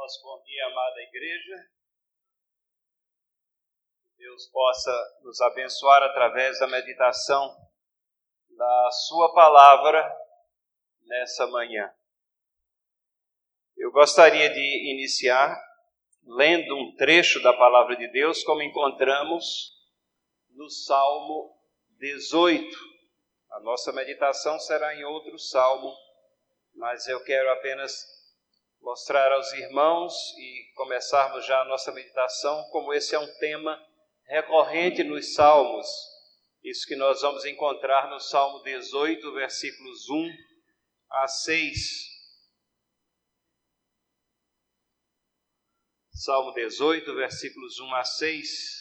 Nosso 0.00 0.22
bom 0.22 0.42
dia, 0.44 0.66
amada 0.66 1.02
igreja. 1.02 1.68
Que 4.16 4.24
Deus 4.24 4.46
possa 4.46 4.90
nos 5.22 5.38
abençoar 5.42 6.02
através 6.02 6.58
da 6.58 6.66
meditação 6.68 7.54
da 8.48 8.90
Sua 8.92 9.34
palavra 9.34 10.10
nessa 11.02 11.46
manhã. 11.48 11.94
Eu 13.76 13.92
gostaria 13.92 14.48
de 14.48 14.90
iniciar 14.90 15.54
lendo 16.24 16.74
um 16.78 16.96
trecho 16.96 17.42
da 17.42 17.52
palavra 17.52 17.94
de 17.94 18.08
Deus, 18.08 18.42
como 18.42 18.62
encontramos 18.62 19.70
no 20.52 20.70
Salmo 20.70 21.60
18. 21.98 22.74
A 23.50 23.60
nossa 23.60 23.92
meditação 23.92 24.58
será 24.60 24.94
em 24.94 25.04
outro 25.04 25.38
salmo, 25.38 25.94
mas 26.74 27.06
eu 27.06 27.22
quero 27.22 27.50
apenas 27.50 28.19
mostrar 28.80 29.30
aos 29.32 29.52
irmãos 29.52 30.14
e 30.38 30.72
começarmos 30.74 31.44
já 31.46 31.60
a 31.60 31.64
nossa 31.66 31.92
meditação, 31.92 32.64
como 32.70 32.92
esse 32.92 33.14
é 33.14 33.18
um 33.18 33.38
tema 33.38 33.78
recorrente 34.26 35.04
nos 35.04 35.34
Salmos. 35.34 35.86
Isso 36.62 36.86
que 36.86 36.96
nós 36.96 37.20
vamos 37.22 37.44
encontrar 37.44 38.08
no 38.10 38.18
Salmo 38.20 38.62
18, 38.62 39.32
versículos 39.32 40.08
1 40.08 40.30
a 41.10 41.28
6. 41.28 41.78
Salmo 46.12 46.52
18, 46.52 47.14
versículos 47.14 47.80
1 47.80 47.94
a 47.94 48.04
6. 48.04 48.80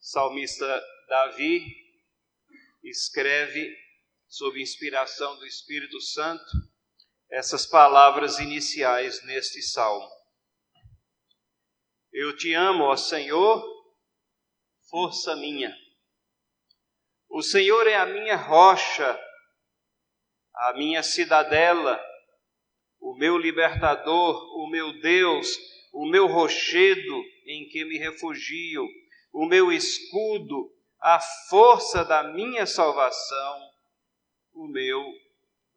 Salmista 0.00 0.84
Davi 1.08 1.60
escreve 2.82 3.85
sob 4.36 4.60
inspiração 4.60 5.38
do 5.38 5.46
Espírito 5.46 5.98
Santo, 5.98 6.44
essas 7.30 7.64
palavras 7.64 8.38
iniciais 8.38 9.24
neste 9.24 9.62
salmo. 9.62 10.06
Eu 12.12 12.36
te 12.36 12.52
amo, 12.52 12.84
ó 12.84 12.96
Senhor, 12.96 13.64
força 14.90 15.34
minha. 15.36 15.74
O 17.30 17.42
Senhor 17.42 17.86
é 17.86 17.96
a 17.96 18.04
minha 18.04 18.36
rocha, 18.36 19.18
a 20.54 20.74
minha 20.74 21.02
cidadela, 21.02 21.98
o 23.00 23.16
meu 23.16 23.38
libertador, 23.38 24.36
o 24.58 24.68
meu 24.68 25.00
Deus, 25.00 25.48
o 25.94 26.04
meu 26.04 26.26
rochedo 26.26 27.22
em 27.46 27.66
que 27.70 27.86
me 27.86 27.96
refugio, 27.96 28.86
o 29.32 29.46
meu 29.46 29.72
escudo, 29.72 30.70
a 31.00 31.18
força 31.48 32.04
da 32.04 32.22
minha 32.22 32.66
salvação 32.66 33.75
o 34.56 34.66
meu 34.66 35.04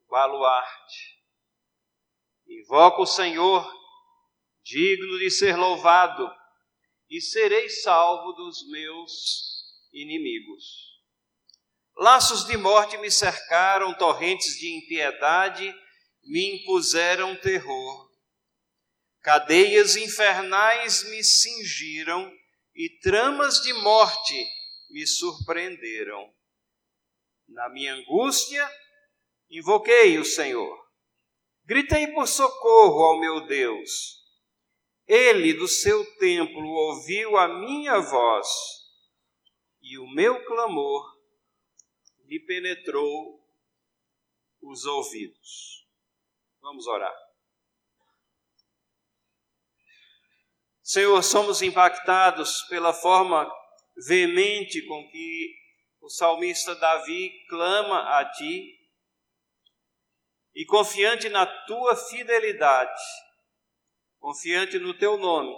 baluarte. 0.09 1.19
Invoco 2.47 3.03
o 3.03 3.05
Senhor, 3.05 3.69
digno 4.63 5.19
de 5.19 5.29
ser 5.29 5.55
louvado, 5.57 6.27
e 7.09 7.19
serei 7.21 7.69
salvo 7.69 8.31
dos 8.33 8.67
meus 8.69 9.65
inimigos. 9.91 10.63
Laços 11.97 12.45
de 12.45 12.55
morte 12.55 12.97
me 12.97 13.11
cercaram, 13.11 13.93
torrentes 13.93 14.57
de 14.57 14.77
impiedade 14.77 15.75
me 16.23 16.55
impuseram 16.55 17.35
terror. 17.35 18.09
Cadeias 19.21 19.97
infernais 19.97 21.03
me 21.09 21.21
cingiram 21.21 22.31
e 22.73 22.89
tramas 23.01 23.61
de 23.61 23.73
morte 23.73 24.47
me 24.89 25.05
surpreenderam. 25.05 26.33
Na 27.49 27.69
minha 27.69 27.93
angústia, 27.93 28.67
invoquei 29.49 30.17
o 30.17 30.25
Senhor. 30.25 30.77
Gritei 31.65 32.07
por 32.13 32.27
socorro 32.27 33.03
ao 33.03 33.19
meu 33.19 33.45
Deus. 33.47 34.19
Ele 35.07 35.53
do 35.53 35.67
seu 35.67 36.05
templo 36.17 36.67
ouviu 36.67 37.37
a 37.37 37.47
minha 37.47 37.99
voz 37.99 38.47
e 39.81 39.97
o 39.97 40.07
meu 40.07 40.45
clamor 40.45 41.19
lhe 42.25 42.39
penetrou 42.39 43.39
os 44.61 44.85
ouvidos. 44.85 45.87
Vamos 46.61 46.85
orar. 46.85 47.15
Senhor, 50.83 51.21
somos 51.23 51.61
impactados 51.61 52.63
pela 52.69 52.93
forma 52.93 53.51
veemente 54.07 54.85
com 54.87 55.07
que 55.09 55.55
o 56.01 56.09
salmista 56.09 56.75
Davi 56.75 57.45
clama 57.47 58.19
a 58.19 58.31
ti 58.31 58.77
e 60.55 60.65
confiante 60.65 61.29
na 61.29 61.45
tua 61.65 61.95
fidelidade, 61.95 63.01
confiante 64.17 64.79
no 64.79 64.97
teu 64.97 65.17
nome, 65.17 65.55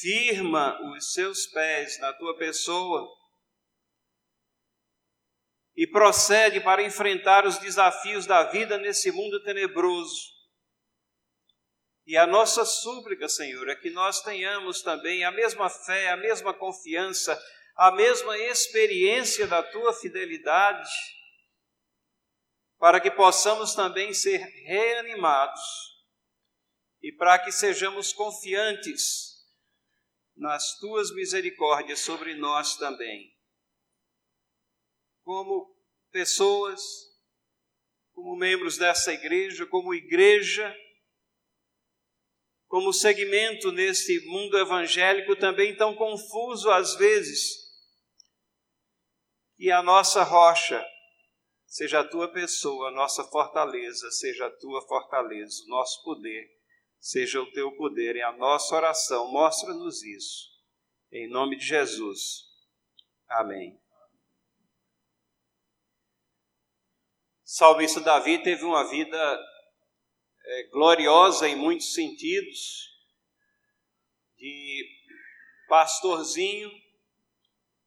firma 0.00 0.78
os 0.92 1.12
seus 1.12 1.46
pés 1.46 1.98
na 2.00 2.12
tua 2.12 2.36
pessoa 2.36 3.08
e 5.76 5.86
procede 5.86 6.60
para 6.60 6.82
enfrentar 6.82 7.46
os 7.46 7.58
desafios 7.58 8.26
da 8.26 8.44
vida 8.50 8.76
nesse 8.76 9.10
mundo 9.10 9.42
tenebroso. 9.42 10.40
E 12.06 12.16
a 12.16 12.26
nossa 12.26 12.64
súplica, 12.64 13.28
Senhor, 13.28 13.68
é 13.68 13.76
que 13.76 13.88
nós 13.90 14.20
tenhamos 14.20 14.82
também 14.82 15.24
a 15.24 15.30
mesma 15.30 15.70
fé, 15.70 16.10
a 16.10 16.16
mesma 16.16 16.52
confiança, 16.52 17.40
a 17.76 17.90
mesma 17.92 18.36
experiência 18.38 19.46
da 19.46 19.62
tua 19.62 19.92
fidelidade, 19.92 20.90
para 22.78 23.00
que 23.00 23.10
possamos 23.10 23.74
também 23.74 24.12
ser 24.14 24.38
reanimados 24.38 25.60
e 27.02 27.12
para 27.12 27.38
que 27.38 27.52
sejamos 27.52 28.12
confiantes 28.12 29.30
nas 30.36 30.78
tuas 30.78 31.14
misericórdias 31.14 32.00
sobre 32.00 32.34
nós 32.34 32.76
também. 32.76 33.36
Como 35.22 35.76
pessoas, 36.10 36.80
como 38.12 38.36
membros 38.36 38.78
dessa 38.78 39.12
igreja, 39.12 39.66
como 39.66 39.94
igreja, 39.94 40.74
como 42.70 42.92
segmento 42.92 43.72
nesse 43.72 44.24
mundo 44.26 44.56
evangélico 44.56 45.34
também 45.34 45.76
tão 45.76 45.92
confuso 45.96 46.70
às 46.70 46.94
vezes, 46.94 47.68
e 49.58 49.72
a 49.72 49.82
nossa 49.82 50.22
rocha 50.22 50.80
seja 51.66 51.98
a 51.98 52.08
tua 52.08 52.28
pessoa, 52.28 52.88
a 52.88 52.92
nossa 52.92 53.24
fortaleza 53.24 54.08
seja 54.12 54.46
a 54.46 54.50
tua 54.50 54.80
fortaleza, 54.82 55.64
o 55.64 55.68
nosso 55.68 56.00
poder 56.04 56.48
seja 57.00 57.42
o 57.42 57.50
teu 57.50 57.72
poder, 57.72 58.14
e 58.14 58.22
a 58.22 58.30
nossa 58.36 58.76
oração 58.76 59.26
mostra-nos 59.32 60.04
isso. 60.04 60.48
Em 61.10 61.28
nome 61.28 61.56
de 61.56 61.66
Jesus. 61.66 62.44
Amém. 63.26 63.80
Salmista 67.42 68.00
Davi 68.00 68.40
teve 68.44 68.64
uma 68.64 68.88
vida 68.88 69.40
é, 70.44 70.62
gloriosa 70.64 71.48
em 71.48 71.56
muitos 71.56 71.94
sentidos, 71.94 72.88
de 74.36 74.86
pastorzinho, 75.68 76.70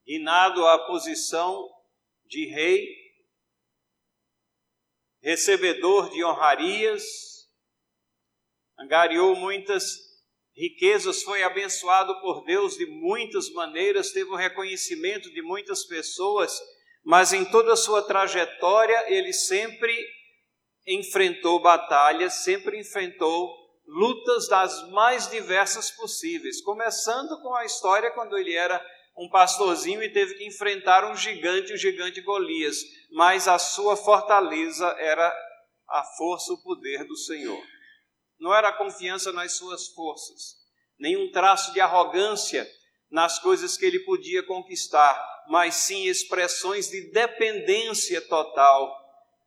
guinado 0.05 0.65
à 0.67 0.85
posição 0.85 1.69
de 2.25 2.45
rei, 2.47 2.87
recebedor 5.21 6.09
de 6.09 6.23
honrarias, 6.23 7.03
angariou 8.77 9.35
muitas 9.35 9.83
riquezas, 10.55 11.23
foi 11.23 11.43
abençoado 11.43 12.19
por 12.21 12.43
Deus 12.45 12.77
de 12.77 12.85
muitas 12.85 13.49
maneiras, 13.51 14.11
teve 14.11 14.29
o 14.29 14.35
reconhecimento 14.35 15.31
de 15.31 15.41
muitas 15.41 15.85
pessoas, 15.85 16.55
mas 17.03 17.33
em 17.33 17.43
toda 17.45 17.73
a 17.73 17.77
sua 17.77 18.03
trajetória 18.03 19.11
ele 19.11 19.33
sempre 19.33 19.93
enfrentou 20.85 21.61
batalhas, 21.61 22.43
sempre 22.43 22.79
enfrentou 22.79 23.63
lutas 23.85 24.47
das 24.47 24.89
mais 24.91 25.29
diversas 25.29 25.91
possíveis, 25.91 26.61
começando 26.61 27.41
com 27.41 27.53
a 27.55 27.65
história 27.65 28.11
quando 28.11 28.37
ele 28.37 28.53
era 28.53 28.83
um 29.15 29.29
pastorzinho 29.29 30.01
e 30.01 30.11
teve 30.11 30.35
que 30.35 30.47
enfrentar 30.47 31.09
um 31.09 31.15
gigante, 31.15 31.73
o 31.73 31.77
gigante 31.77 32.21
Golias, 32.21 32.77
mas 33.11 33.47
a 33.47 33.59
sua 33.59 33.95
fortaleza 33.95 34.87
era 34.97 35.33
a 35.87 36.03
força, 36.17 36.53
o 36.53 36.63
poder 36.63 37.05
do 37.05 37.15
Senhor. 37.15 37.61
Não 38.39 38.53
era 38.53 38.69
a 38.69 38.77
confiança 38.77 39.31
nas 39.31 39.53
suas 39.53 39.87
forças, 39.89 40.55
nenhum 40.97 41.31
traço 41.31 41.71
de 41.73 41.79
arrogância 41.79 42.67
nas 43.11 43.37
coisas 43.37 43.77
que 43.77 43.85
ele 43.85 43.99
podia 43.99 44.41
conquistar, 44.41 45.23
mas 45.47 45.75
sim 45.75 46.07
expressões 46.07 46.89
de 46.89 47.11
dependência 47.11 48.19
total 48.21 49.02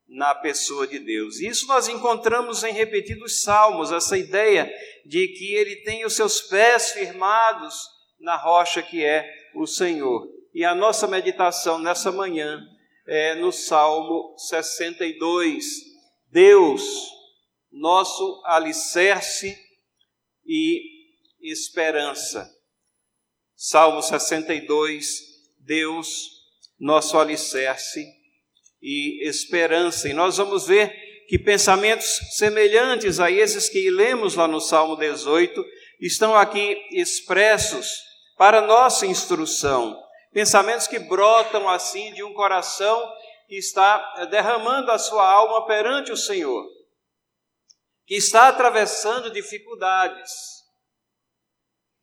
na 0.08 0.34
pessoa 0.34 0.86
de 0.86 0.98
Deus. 0.98 1.40
Isso 1.40 1.66
nós 1.66 1.88
encontramos 1.88 2.62
em 2.62 2.72
repetidos 2.72 3.42
salmos, 3.42 3.90
essa 3.90 4.16
ideia 4.16 4.72
de 5.04 5.28
que 5.28 5.54
ele 5.54 5.76
tem 5.76 6.04
os 6.04 6.14
seus 6.14 6.40
pés 6.40 6.92
firmados 6.92 7.74
na 8.20 8.36
rocha 8.36 8.82
que 8.82 9.04
é 9.04 9.28
o 9.54 9.66
Senhor. 9.66 10.28
E 10.54 10.64
a 10.64 10.74
nossa 10.74 11.06
meditação 11.06 11.78
nessa 11.78 12.10
manhã 12.10 12.60
é, 13.06 13.34
no 13.36 13.52
Salmo 13.52 14.34
62. 14.38 15.64
Deus, 16.30 16.82
nosso 17.70 18.42
alicerce 18.44 19.56
e 20.44 20.82
esperança. 21.40 22.52
Salmo 23.54 24.02
62, 24.02 25.20
Deus, 25.60 26.28
nosso 26.78 27.18
alicerce 27.18 28.15
e 28.80 29.26
esperança. 29.26 30.08
E 30.08 30.12
nós 30.12 30.36
vamos 30.36 30.66
ver 30.66 30.94
que 31.28 31.38
pensamentos 31.38 32.06
semelhantes 32.36 33.18
a 33.18 33.30
esses 33.30 33.68
que 33.68 33.90
lemos 33.90 34.34
lá 34.34 34.46
no 34.46 34.60
Salmo 34.60 34.96
18 34.96 35.64
estão 36.00 36.36
aqui 36.36 36.80
expressos 36.92 38.00
para 38.36 38.60
nossa 38.60 39.06
instrução. 39.06 40.00
Pensamentos 40.32 40.86
que 40.86 40.98
brotam 40.98 41.68
assim 41.68 42.12
de 42.12 42.22
um 42.22 42.34
coração 42.34 43.12
que 43.48 43.56
está 43.56 44.26
derramando 44.26 44.90
a 44.90 44.98
sua 44.98 45.28
alma 45.28 45.66
perante 45.66 46.12
o 46.12 46.16
Senhor, 46.16 46.66
que 48.06 48.14
está 48.14 48.48
atravessando 48.48 49.30
dificuldades, 49.30 50.30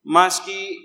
mas 0.03 0.39
que 0.39 0.77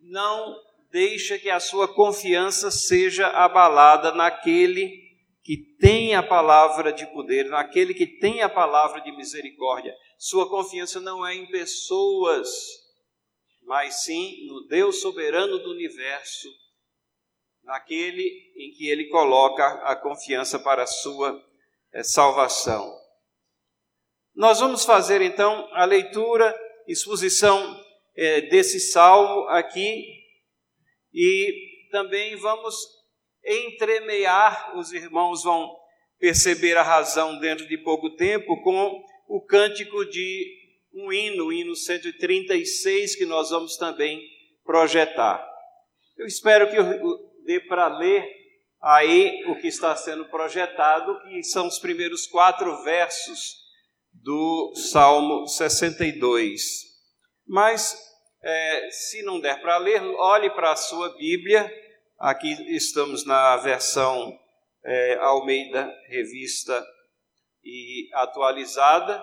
não 0.00 0.56
deixa 0.90 1.38
que 1.38 1.50
a 1.50 1.60
sua 1.60 1.92
confiança 1.92 2.70
seja 2.70 3.26
abalada 3.28 4.12
naquele 4.12 5.05
que 5.46 5.56
tem 5.78 6.12
a 6.16 6.24
palavra 6.24 6.92
de 6.92 7.06
poder, 7.12 7.44
naquele 7.44 7.94
que 7.94 8.04
tem 8.04 8.42
a 8.42 8.48
palavra 8.48 9.00
de 9.00 9.12
misericórdia. 9.12 9.96
Sua 10.18 10.50
confiança 10.50 10.98
não 10.98 11.24
é 11.24 11.36
em 11.36 11.46
pessoas, 11.46 12.48
mas 13.62 14.02
sim 14.02 14.44
no 14.48 14.66
Deus 14.66 15.00
soberano 15.00 15.60
do 15.60 15.70
universo, 15.70 16.48
naquele 17.62 18.24
em 18.56 18.72
que 18.72 18.88
ele 18.88 19.08
coloca 19.08 19.64
a 19.84 19.94
confiança 19.94 20.58
para 20.58 20.82
a 20.82 20.86
sua 20.86 21.40
é, 21.92 22.02
salvação. 22.02 22.92
Nós 24.34 24.58
vamos 24.58 24.84
fazer 24.84 25.22
então 25.22 25.68
a 25.74 25.84
leitura, 25.84 26.52
exposição 26.88 27.80
é, 28.16 28.40
desse 28.40 28.80
salmo 28.80 29.46
aqui 29.50 30.04
e 31.14 31.88
também 31.92 32.34
vamos 32.34 32.95
entremear, 33.46 34.76
os 34.76 34.92
irmãos 34.92 35.42
vão 35.44 35.74
perceber 36.18 36.76
a 36.76 36.82
razão 36.82 37.38
dentro 37.38 37.66
de 37.68 37.78
pouco 37.78 38.10
tempo, 38.16 38.60
com 38.62 39.02
o 39.28 39.40
cântico 39.40 40.04
de 40.04 40.66
um 40.92 41.12
hino, 41.12 41.46
o 41.46 41.52
hino 41.52 41.76
136, 41.76 43.16
que 43.16 43.26
nós 43.26 43.50
vamos 43.50 43.76
também 43.76 44.20
projetar. 44.64 45.46
Eu 46.16 46.26
espero 46.26 46.70
que 46.70 46.76
dê 47.44 47.60
para 47.60 47.86
ler 47.98 48.26
aí 48.82 49.44
o 49.46 49.56
que 49.56 49.68
está 49.68 49.94
sendo 49.94 50.24
projetado, 50.26 51.20
que 51.22 51.42
são 51.42 51.66
os 51.66 51.78
primeiros 51.78 52.26
quatro 52.26 52.82
versos 52.82 53.66
do 54.12 54.74
Salmo 54.74 55.46
62. 55.46 56.62
Mas 57.46 57.96
é, 58.42 58.90
se 58.90 59.22
não 59.22 59.40
der 59.40 59.60
para 59.60 59.76
ler, 59.76 60.02
olhe 60.02 60.50
para 60.50 60.72
a 60.72 60.76
sua 60.76 61.14
Bíblia. 61.16 61.70
Aqui 62.18 62.50
estamos 62.74 63.26
na 63.26 63.58
versão 63.58 64.38
é, 64.82 65.16
Almeida 65.16 65.94
Revista 66.08 66.82
e 67.62 68.08
atualizada. 68.14 69.22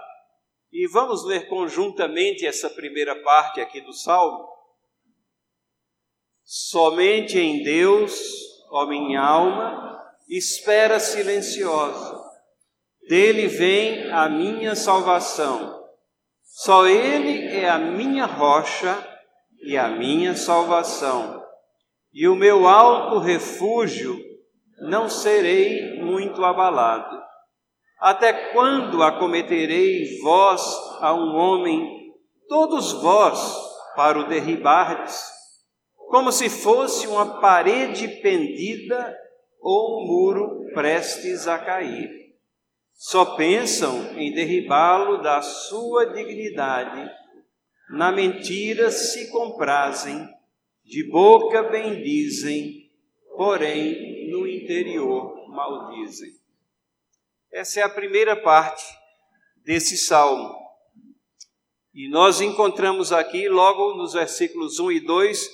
E 0.72 0.88
vamos 0.88 1.25
ler 1.25 1.48
conjuntamente 1.48 2.45
essa 2.45 2.69
primeira 2.69 3.16
parte 3.24 3.60
aqui 3.60 3.81
do 3.81 3.94
Salmo. 3.94 4.48
Somente 6.44 7.40
em 7.40 7.63
Deus, 7.63 8.13
ó 8.69 8.86
minha 8.86 9.22
alma, 9.22 10.00
espera 10.30 11.00
silenciosa. 11.00 12.22
Dele 13.07 13.48
vem 13.48 14.12
a 14.12 14.30
minha 14.30 14.75
salvação. 14.75 15.84
Só 16.44 16.86
Ele 16.86 17.48
é 17.56 17.68
a 17.68 17.80
minha 17.80 18.28
rocha 18.28 18.95
e 19.63 19.75
a 19.75 19.90
minha 19.90 20.36
salvação. 20.36 21.43
E 22.13 22.27
o 22.27 22.36
meu 22.36 22.68
alto 22.68 23.19
refúgio 23.19 24.18
não 24.80 25.10
serei 25.10 26.00
muito 26.01 26.44
abalado. 26.45 27.21
Até 28.00 28.51
quando 28.51 29.01
acometerei 29.01 30.19
vós 30.21 30.62
a 31.00 31.13
um 31.13 31.36
homem, 31.36 32.13
todos 32.48 32.92
vós, 32.94 33.39
para 33.95 34.19
o 34.19 34.27
derribardes, 34.27 35.24
como 36.10 36.31
se 36.31 36.50
fosse 36.50 37.07
uma 37.07 37.39
parede 37.39 38.07
pendida 38.21 39.16
ou 39.62 40.04
um 40.04 40.07
muro 40.07 40.66
prestes 40.74 41.48
a 41.48 41.57
cair? 41.57 42.09
Só 42.94 43.36
pensam 43.36 44.18
em 44.18 44.33
derribá-lo 44.33 45.21
da 45.21 45.42
sua 45.42 46.06
dignidade 46.07 47.09
na 47.89 48.12
mentira 48.12 48.89
se 48.89 49.30
comprazem, 49.30 50.27
de 50.83 51.03
boca 51.09 51.63
bendizem, 51.63 52.91
porém 53.35 54.30
no 54.30 54.47
interior 54.47 55.50
maldizem. 55.50 56.31
Essa 57.51 57.81
é 57.81 57.83
a 57.83 57.89
primeira 57.89 58.35
parte 58.35 58.83
desse 59.57 59.97
salmo. 59.97 60.56
E 61.94 62.09
nós 62.09 62.41
encontramos 62.41 63.13
aqui, 63.13 63.47
logo 63.47 63.95
nos 63.95 64.13
versículos 64.13 64.80
1 64.80 64.91
e 64.94 65.00
2, 65.00 65.50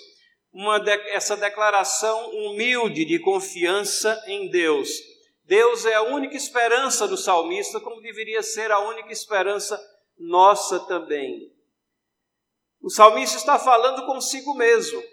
uma 0.53 0.79
de, 0.79 0.91
essa 1.09 1.35
declaração 1.35 2.29
humilde 2.31 3.03
de 3.05 3.19
confiança 3.19 4.23
em 4.27 4.49
Deus. 4.49 4.89
Deus 5.43 5.85
é 5.85 5.95
a 5.95 6.03
única 6.03 6.35
esperança 6.35 7.07
do 7.07 7.17
salmista, 7.17 7.79
como 7.79 8.01
deveria 8.01 8.41
ser 8.41 8.71
a 8.71 8.79
única 8.79 9.11
esperança 9.11 9.79
nossa 10.17 10.79
também. 10.81 11.51
O 12.81 12.89
salmista 12.89 13.37
está 13.37 13.59
falando 13.59 14.05
consigo 14.05 14.53
mesmo. 14.53 15.03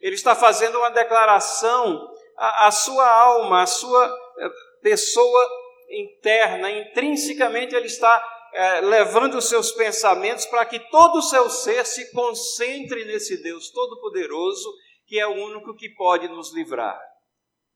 Ele 0.00 0.14
está 0.14 0.34
fazendo 0.34 0.78
uma 0.78 0.90
declaração 0.90 2.08
à, 2.36 2.70
sua 2.70 3.06
alma, 3.06 3.62
à 3.62 3.66
sua 3.66 4.06
eh, 4.38 4.48
pessoa 4.82 5.48
interna, 5.90 6.70
intrinsecamente 6.70 7.74
ele 7.74 7.86
está 7.86 8.22
é, 8.52 8.80
levando 8.80 9.36
os 9.36 9.48
seus 9.48 9.72
pensamentos 9.72 10.46
para 10.46 10.64
que 10.64 10.78
todo 10.90 11.18
o 11.18 11.22
seu 11.22 11.48
ser 11.50 11.84
se 11.84 12.10
concentre 12.12 13.04
nesse 13.04 13.42
Deus 13.42 13.70
Todo-Poderoso, 13.70 14.72
que 15.06 15.18
é 15.18 15.26
o 15.26 15.34
único 15.34 15.74
que 15.76 15.88
pode 15.90 16.28
nos 16.28 16.54
livrar. 16.54 16.98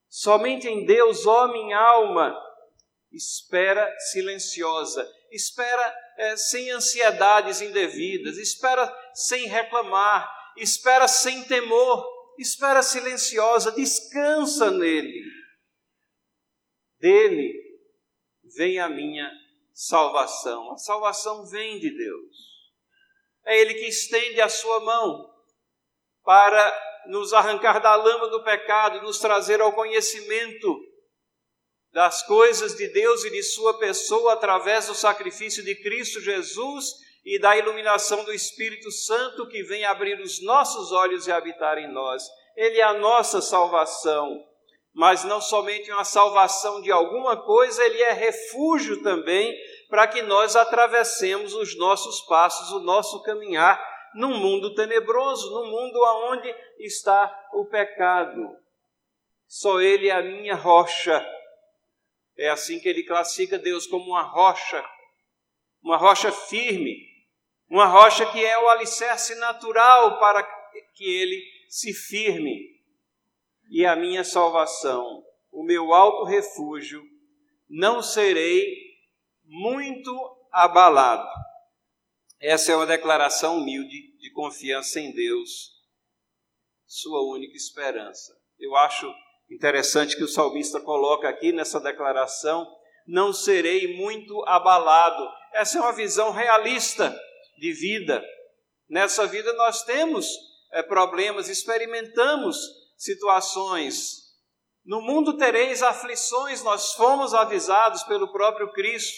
Somente 0.08 0.68
em 0.68 0.84
Deus, 0.84 1.24
minha 1.52 1.78
alma, 1.78 2.36
espera 3.12 3.92
silenciosa, 4.12 5.08
espera 5.30 5.94
é, 6.16 6.36
sem 6.36 6.70
ansiedades 6.70 7.60
indevidas, 7.60 8.36
espera 8.36 8.92
sem 9.12 9.46
reclamar, 9.46 10.28
espera 10.56 11.08
sem 11.08 11.42
temor, 11.44 12.04
espera 12.38 12.82
silenciosa, 12.82 13.72
descansa 13.72 14.70
nele. 14.70 15.22
Dele 16.98 17.52
vem 18.56 18.78
a 18.78 18.88
minha 18.88 19.30
salvação. 19.72 20.72
A 20.72 20.78
salvação 20.78 21.46
vem 21.46 21.78
de 21.78 21.90
Deus. 21.96 22.36
É 23.44 23.60
Ele 23.60 23.74
que 23.74 23.86
estende 23.86 24.40
a 24.40 24.48
sua 24.48 24.80
mão 24.80 25.30
para 26.22 27.04
nos 27.06 27.32
arrancar 27.32 27.80
da 27.80 27.94
lama 27.94 28.28
do 28.28 28.42
pecado, 28.42 29.02
nos 29.02 29.18
trazer 29.18 29.60
ao 29.60 29.74
conhecimento 29.74 30.80
das 31.92 32.26
coisas 32.26 32.74
de 32.74 32.88
Deus 32.88 33.24
e 33.24 33.30
de 33.30 33.42
Sua 33.42 33.78
pessoa 33.78 34.32
através 34.32 34.86
do 34.86 34.94
sacrifício 34.94 35.62
de 35.62 35.76
Cristo 35.76 36.20
Jesus 36.20 36.86
e 37.24 37.38
da 37.38 37.56
iluminação 37.56 38.24
do 38.24 38.32
Espírito 38.32 38.90
Santo 38.90 39.48
que 39.48 39.62
vem 39.62 39.84
abrir 39.84 40.20
os 40.20 40.42
nossos 40.42 40.92
olhos 40.92 41.26
e 41.26 41.32
habitar 41.32 41.78
em 41.78 41.90
nós. 41.90 42.22
Ele 42.56 42.78
é 42.78 42.82
a 42.82 42.94
nossa 42.94 43.40
salvação, 43.40 44.44
mas 44.92 45.24
não 45.24 45.40
somente 45.40 45.90
uma 45.90 46.04
salvação 46.04 46.80
de 46.80 46.92
alguma 46.92 47.36
coisa, 47.36 47.84
ele 47.84 48.02
é 48.02 48.12
refúgio 48.12 49.02
também 49.02 49.56
para 49.88 50.06
que 50.06 50.22
nós 50.22 50.54
atravessemos 50.54 51.54
os 51.54 51.76
nossos 51.76 52.20
passos, 52.22 52.72
o 52.72 52.80
nosso 52.80 53.22
caminhar 53.22 53.82
num 54.14 54.36
mundo 54.38 54.74
tenebroso, 54.74 55.50
num 55.50 55.70
mundo 55.70 55.98
onde 56.30 56.54
está 56.78 57.48
o 57.54 57.64
pecado. 57.64 58.56
Só 59.46 59.80
Ele 59.80 60.08
é 60.08 60.12
a 60.12 60.22
minha 60.22 60.54
rocha 60.54 61.24
é 62.36 62.48
assim 62.48 62.80
que 62.80 62.88
ele 62.88 63.04
classifica 63.04 63.58
Deus 63.58 63.86
como 63.86 64.06
uma 64.06 64.22
rocha, 64.22 64.84
uma 65.82 65.96
rocha 65.96 66.32
firme, 66.32 66.96
uma 67.68 67.86
rocha 67.86 68.30
que 68.30 68.44
é 68.44 68.58
o 68.58 68.68
alicerce 68.68 69.34
natural 69.36 70.18
para 70.18 70.42
que 70.94 71.04
ele 71.04 71.42
se 71.68 71.92
firme. 71.92 72.74
E 73.70 73.84
a 73.84 73.96
minha 73.96 74.22
salvação, 74.22 75.24
o 75.50 75.64
meu 75.64 75.92
alto 75.92 76.24
refúgio, 76.24 77.02
não 77.68 78.02
serei 78.02 78.64
muito 79.44 80.12
abalado. 80.52 81.28
Essa 82.40 82.72
é 82.72 82.76
uma 82.76 82.86
declaração 82.86 83.58
humilde 83.58 84.16
de 84.18 84.30
confiança 84.32 85.00
em 85.00 85.12
Deus, 85.12 85.72
sua 86.86 87.22
única 87.22 87.56
esperança. 87.56 88.38
Eu 88.58 88.76
acho 88.76 89.12
Interessante 89.50 90.16
que 90.16 90.24
o 90.24 90.28
salmista 90.28 90.80
coloca 90.80 91.28
aqui 91.28 91.52
nessa 91.52 91.78
declaração: 91.78 92.66
não 93.06 93.32
serei 93.32 93.96
muito 93.96 94.42
abalado. 94.46 95.26
Essa 95.52 95.78
é 95.78 95.80
uma 95.80 95.92
visão 95.92 96.32
realista 96.32 97.16
de 97.58 97.72
vida. 97.72 98.24
Nessa 98.88 99.26
vida 99.26 99.52
nós 99.54 99.82
temos 99.82 100.26
é, 100.72 100.82
problemas, 100.82 101.48
experimentamos 101.48 102.56
situações. 102.96 104.24
No 104.84 105.00
mundo 105.00 105.36
tereis 105.36 105.82
aflições, 105.82 106.62
nós 106.62 106.92
fomos 106.92 107.32
avisados 107.32 108.02
pelo 108.02 108.30
próprio 108.32 108.72
Cristo. 108.72 109.16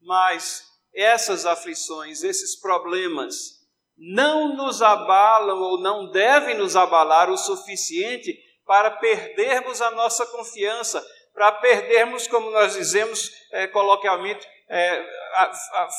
Mas 0.00 0.62
essas 0.94 1.46
aflições, 1.46 2.22
esses 2.22 2.58
problemas, 2.60 3.58
não 3.96 4.56
nos 4.56 4.82
abalam 4.82 5.60
ou 5.60 5.80
não 5.80 6.10
devem 6.10 6.56
nos 6.56 6.76
abalar 6.76 7.30
o 7.30 7.36
suficiente 7.36 8.38
para 8.64 8.90
perdermos 8.92 9.80
a 9.80 9.90
nossa 9.90 10.26
confiança, 10.26 11.04
para 11.32 11.52
perdermos, 11.52 12.26
como 12.26 12.50
nós 12.50 12.74
dizemos 12.74 13.30
é, 13.50 13.66
coloquialmente, 13.66 14.46
é, 14.70 15.06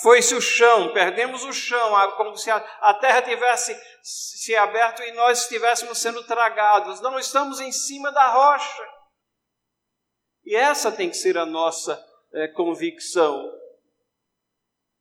foi-se 0.02 0.36
o 0.36 0.42
chão, 0.42 0.94
perdemos 0.94 1.44
o 1.44 1.52
chão, 1.52 1.92
como 2.16 2.36
se 2.38 2.52
a, 2.52 2.58
a 2.82 2.94
terra 2.94 3.22
tivesse 3.22 3.76
se 4.04 4.56
aberto 4.56 5.02
e 5.02 5.12
nós 5.14 5.42
estivéssemos 5.44 5.98
sendo 5.98 6.24
tragados. 6.24 7.02
Não 7.02 7.18
estamos 7.18 7.60
em 7.60 7.72
cima 7.72 8.12
da 8.12 8.28
rocha. 8.28 8.84
E 10.46 10.56
essa 10.56 10.92
tem 10.92 11.10
que 11.10 11.18
ser 11.18 11.38
a 11.38 11.46
nossa 11.46 12.00
é, 12.34 12.48
convicção. 12.50 13.52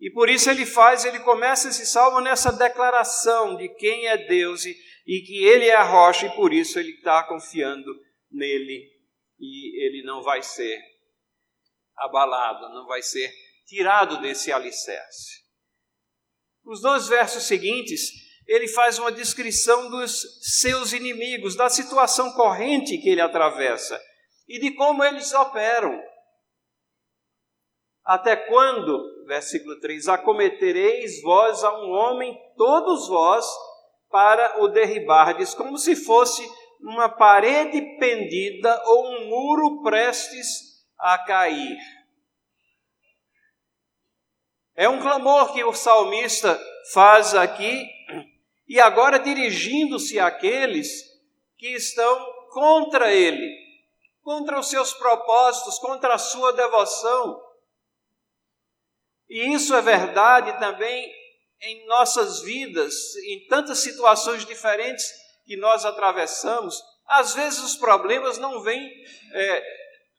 E 0.01 0.11
por 0.13 0.29
isso 0.29 0.49
ele 0.49 0.65
faz, 0.65 1.05
ele 1.05 1.21
começa 1.21 1.69
esse 1.69 1.85
salmo 1.85 2.21
nessa 2.21 2.53
declaração 2.53 3.57
de 3.57 3.69
quem 3.69 4.07
é 4.07 4.17
Deus 4.17 4.65
e, 4.65 4.77
e 5.07 5.21
que 5.23 5.45
ele 5.45 5.67
é 5.67 5.75
a 5.75 5.83
rocha 5.83 6.27
e 6.27 6.37
por 6.37 6.53
isso 6.53 6.79
ele 6.79 6.93
está 6.93 7.23
confiando 7.25 7.91
nele 8.31 8.89
e 9.41 9.85
ele 9.85 10.03
não 10.05 10.23
vai 10.23 10.43
ser 10.43 10.81
abalado, 11.97 12.69
não 12.69 12.87
vai 12.87 13.03
ser 13.03 13.33
tirado 13.69 14.21
desse 14.21 14.51
alicerce. 14.51 15.45
Os 16.65 16.81
dois 16.81 17.07
versos 17.07 17.45
seguintes, 17.45 18.01
ele 18.47 18.67
faz 18.67 18.99
uma 18.99 19.13
descrição 19.13 19.91
dos 19.91 20.23
seus 20.61 20.93
inimigos, 20.93 21.55
da 21.55 21.69
situação 21.69 22.33
corrente 22.33 22.99
que 22.99 23.11
ele 23.11 23.21
atravessa 23.21 24.01
e 24.49 24.59
de 24.59 24.75
como 24.75 25.05
eles 25.05 25.33
operam. 25.35 26.03
Até 28.03 28.37
quando, 28.37 29.27
versículo 29.27 29.79
3, 29.81 30.09
acometereis 30.09 31.21
vós 31.21 31.63
a 31.63 31.79
um 31.79 31.91
homem, 31.91 32.35
todos 32.57 33.07
vós, 33.07 33.45
para 34.09 34.63
o 34.63 34.69
derribardes, 34.69 35.53
como 35.53 35.77
se 35.77 35.95
fosse 35.95 36.43
uma 36.81 37.11
parede 37.11 37.99
pendida 37.99 38.83
ou 38.87 39.09
um 39.09 39.29
muro 39.29 39.83
prestes 39.83 40.47
a 40.99 41.19
cair. 41.19 41.77
É 44.79 44.89
um 44.89 45.01
clamor 45.01 45.53
que 45.53 45.65
o 45.65 45.75
salmista 45.75 46.57
faz 46.93 47.35
aqui, 47.35 47.85
e 48.69 48.79
agora 48.79 49.19
dirigindo-se 49.19 50.21
àqueles 50.21 50.89
que 51.57 51.75
estão 51.75 52.25
contra 52.53 53.13
ele, 53.13 53.45
contra 54.23 54.57
os 54.57 54.71
seus 54.71 54.95
propósitos, 54.95 55.81
contra 55.81 56.15
a 56.15 56.19
sua 56.19 56.53
devoção. 56.53 57.43
E 59.29 59.53
isso 59.53 59.75
é 59.75 59.83
verdade 59.83 60.57
também 60.61 61.13
em 61.61 61.85
nossas 61.89 62.41
vidas, 62.43 63.17
em 63.17 63.49
tantas 63.49 63.81
situações 63.81 64.47
diferentes 64.47 65.05
que 65.45 65.57
nós 65.57 65.85
atravessamos. 65.85 66.81
Às 67.05 67.35
vezes 67.35 67.59
os 67.65 67.75
problemas 67.75 68.39
não 68.39 68.63
vêm 68.63 68.89
é, 69.33 69.63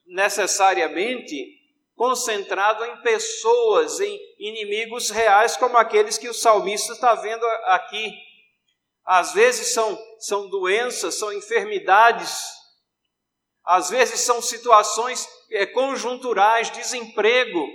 necessariamente 0.04 1.59
concentrado 2.00 2.82
em 2.86 2.96
pessoas, 3.02 4.00
em 4.00 4.18
inimigos 4.38 5.10
reais, 5.10 5.54
como 5.54 5.76
aqueles 5.76 6.16
que 6.16 6.30
o 6.30 6.32
salmista 6.32 6.94
está 6.94 7.14
vendo 7.14 7.44
aqui. 7.66 8.10
Às 9.04 9.34
vezes 9.34 9.74
são, 9.74 9.98
são 10.18 10.48
doenças, 10.48 11.16
são 11.16 11.30
enfermidades, 11.30 12.42
às 13.62 13.90
vezes 13.90 14.20
são 14.20 14.40
situações 14.40 15.28
é, 15.50 15.66
conjunturais, 15.66 16.70
desemprego, 16.70 17.66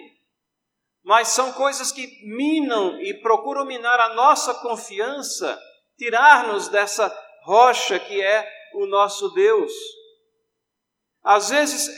mas 1.03 1.27
são 1.27 1.53
coisas 1.53 1.91
que 1.91 2.08
minam 2.25 3.00
e 3.00 3.13
procuram 3.22 3.63
minar 3.63 4.00
a 4.00 4.15
nossa 4.15 4.55
confiança, 4.55 5.55
tirar-nos 6.00 6.67
dessa 6.67 7.15
rocha 7.44 8.00
que 8.00 8.20
é 8.24 8.51
o 8.74 8.88
nosso 8.88 9.29
Deus. 9.36 9.72
Às 11.25 11.50
vezes, 11.50 11.89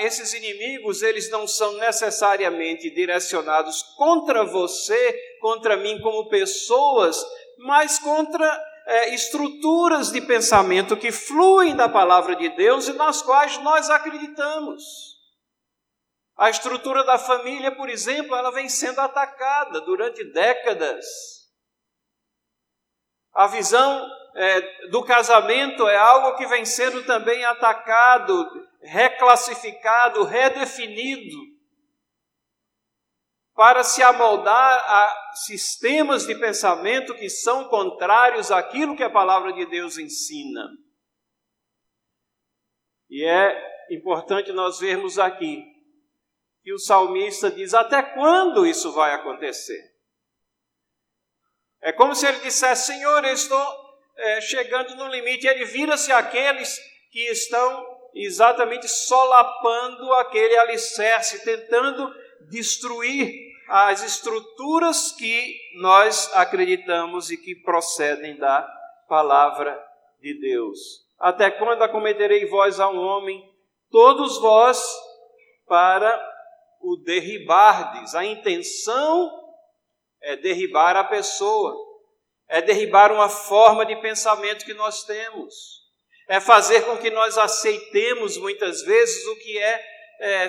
esses 0.00 0.34
inimigos, 0.34 1.00
eles 1.00 1.30
não 1.30 1.48
são 1.48 1.72
necessariamente 1.78 2.90
direcionados 2.90 3.82
contra 3.96 4.44
você, 4.44 5.18
contra 5.40 5.74
mim 5.74 5.98
como 6.02 6.28
pessoas, 6.28 7.16
mas 7.60 7.98
contra 7.98 8.46
é, 8.86 9.14
estruturas 9.14 10.12
de 10.12 10.20
pensamento 10.20 10.98
que 10.98 11.10
fluem 11.10 11.74
da 11.74 11.88
palavra 11.88 12.36
de 12.36 12.50
Deus 12.50 12.86
e 12.86 12.92
nas 12.92 13.22
quais 13.22 13.56
nós 13.62 13.88
acreditamos. 13.88 14.82
A 16.36 16.50
estrutura 16.50 17.04
da 17.04 17.16
família, 17.16 17.74
por 17.74 17.88
exemplo, 17.88 18.36
ela 18.36 18.50
vem 18.50 18.68
sendo 18.68 19.00
atacada 19.00 19.80
durante 19.80 20.22
décadas. 20.24 21.06
A 23.32 23.46
visão 23.46 24.06
é, 24.36 24.88
do 24.88 25.02
casamento 25.02 25.88
é 25.88 25.96
algo 25.96 26.36
que 26.36 26.46
vem 26.46 26.66
sendo 26.66 27.02
também 27.06 27.44
atacado, 27.46 28.63
reclassificado, 28.84 30.24
redefinido, 30.24 31.54
para 33.54 33.84
se 33.84 34.02
amoldar 34.02 34.84
a 34.86 35.32
sistemas 35.46 36.26
de 36.26 36.34
pensamento 36.34 37.14
que 37.14 37.30
são 37.30 37.68
contrários 37.68 38.50
àquilo 38.50 38.96
que 38.96 39.02
a 39.02 39.10
palavra 39.10 39.52
de 39.52 39.64
Deus 39.66 39.96
ensina. 39.96 40.68
E 43.08 43.24
é 43.24 43.86
importante 43.90 44.52
nós 44.52 44.80
vermos 44.80 45.18
aqui 45.18 45.64
que 46.62 46.72
o 46.72 46.78
salmista 46.78 47.50
diz: 47.50 47.74
até 47.74 48.02
quando 48.02 48.66
isso 48.66 48.92
vai 48.92 49.14
acontecer? 49.14 49.94
É 51.80 51.92
como 51.92 52.14
se 52.14 52.26
ele 52.26 52.40
dissesse: 52.40 52.86
Senhor, 52.86 53.24
eu 53.24 53.34
estou 53.34 53.84
é, 54.16 54.40
chegando 54.40 54.96
no 54.96 55.08
limite. 55.08 55.46
E 55.46 55.50
ele 55.50 55.64
vira-se 55.64 56.10
àqueles 56.10 56.76
que 57.10 57.20
estão 57.30 57.93
exatamente 58.14 58.88
solapando 58.88 60.12
aquele 60.14 60.56
alicerce, 60.56 61.44
tentando 61.44 62.12
destruir 62.48 63.32
as 63.68 64.02
estruturas 64.02 65.12
que 65.12 65.56
nós 65.80 66.30
acreditamos 66.34 67.30
e 67.30 67.36
que 67.36 67.54
procedem 67.54 68.36
da 68.36 68.66
palavra 69.08 69.82
de 70.20 70.38
Deus. 70.38 70.78
Até 71.18 71.50
quando 71.50 71.82
acometerei 71.82 72.46
vós 72.46 72.78
a 72.78 72.88
um 72.88 72.98
homem, 72.98 73.42
todos 73.90 74.38
vós, 74.38 74.84
para 75.66 76.34
o 76.80 76.96
derribardes. 76.96 78.14
A 78.14 78.24
intenção 78.24 79.30
é 80.20 80.36
derribar 80.36 80.96
a 80.96 81.04
pessoa, 81.04 81.74
é 82.48 82.60
derribar 82.60 83.10
uma 83.10 83.28
forma 83.28 83.86
de 83.86 83.96
pensamento 83.96 84.64
que 84.64 84.74
nós 84.74 85.04
temos, 85.04 85.83
é 86.28 86.40
fazer 86.40 86.82
com 86.82 86.96
que 86.96 87.10
nós 87.10 87.36
aceitemos 87.36 88.36
muitas 88.38 88.82
vezes 88.82 89.26
o 89.26 89.36
que 89.36 89.58
é, 89.58 89.84
é 90.20 90.48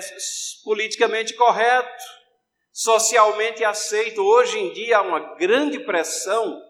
politicamente 0.64 1.34
correto, 1.34 2.04
socialmente 2.72 3.64
aceito. 3.64 4.22
Hoje 4.22 4.58
em 4.58 4.72
dia 4.72 4.98
há 4.98 5.02
uma 5.02 5.36
grande 5.36 5.78
pressão 5.80 6.62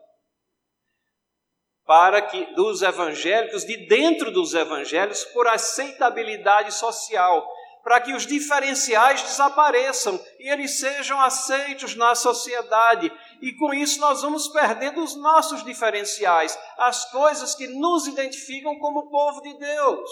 para 1.84 2.20
que 2.20 2.44
dos 2.54 2.82
evangélicos, 2.82 3.64
de 3.64 3.76
dentro 3.86 4.32
dos 4.32 4.54
evangelhos, 4.54 5.24
por 5.26 5.46
aceitabilidade 5.46 6.74
social 6.74 7.48
para 7.86 8.00
que 8.00 8.12
os 8.12 8.26
diferenciais 8.26 9.22
desapareçam 9.22 10.20
e 10.40 10.48
eles 10.48 10.80
sejam 10.80 11.20
aceitos 11.20 11.94
na 11.94 12.16
sociedade. 12.16 13.12
E 13.40 13.52
com 13.52 13.72
isso 13.72 14.00
nós 14.00 14.22
vamos 14.22 14.48
perdendo 14.48 15.04
os 15.04 15.14
nossos 15.14 15.62
diferenciais, 15.62 16.58
as 16.76 17.08
coisas 17.12 17.54
que 17.54 17.68
nos 17.68 18.08
identificam 18.08 18.76
como 18.80 19.08
povo 19.08 19.40
de 19.40 19.56
Deus. 19.56 20.10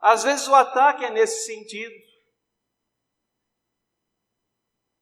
Às 0.00 0.22
vezes 0.22 0.48
o 0.48 0.54
ataque 0.54 1.04
é 1.04 1.10
nesse 1.10 1.44
sentido. 1.44 1.94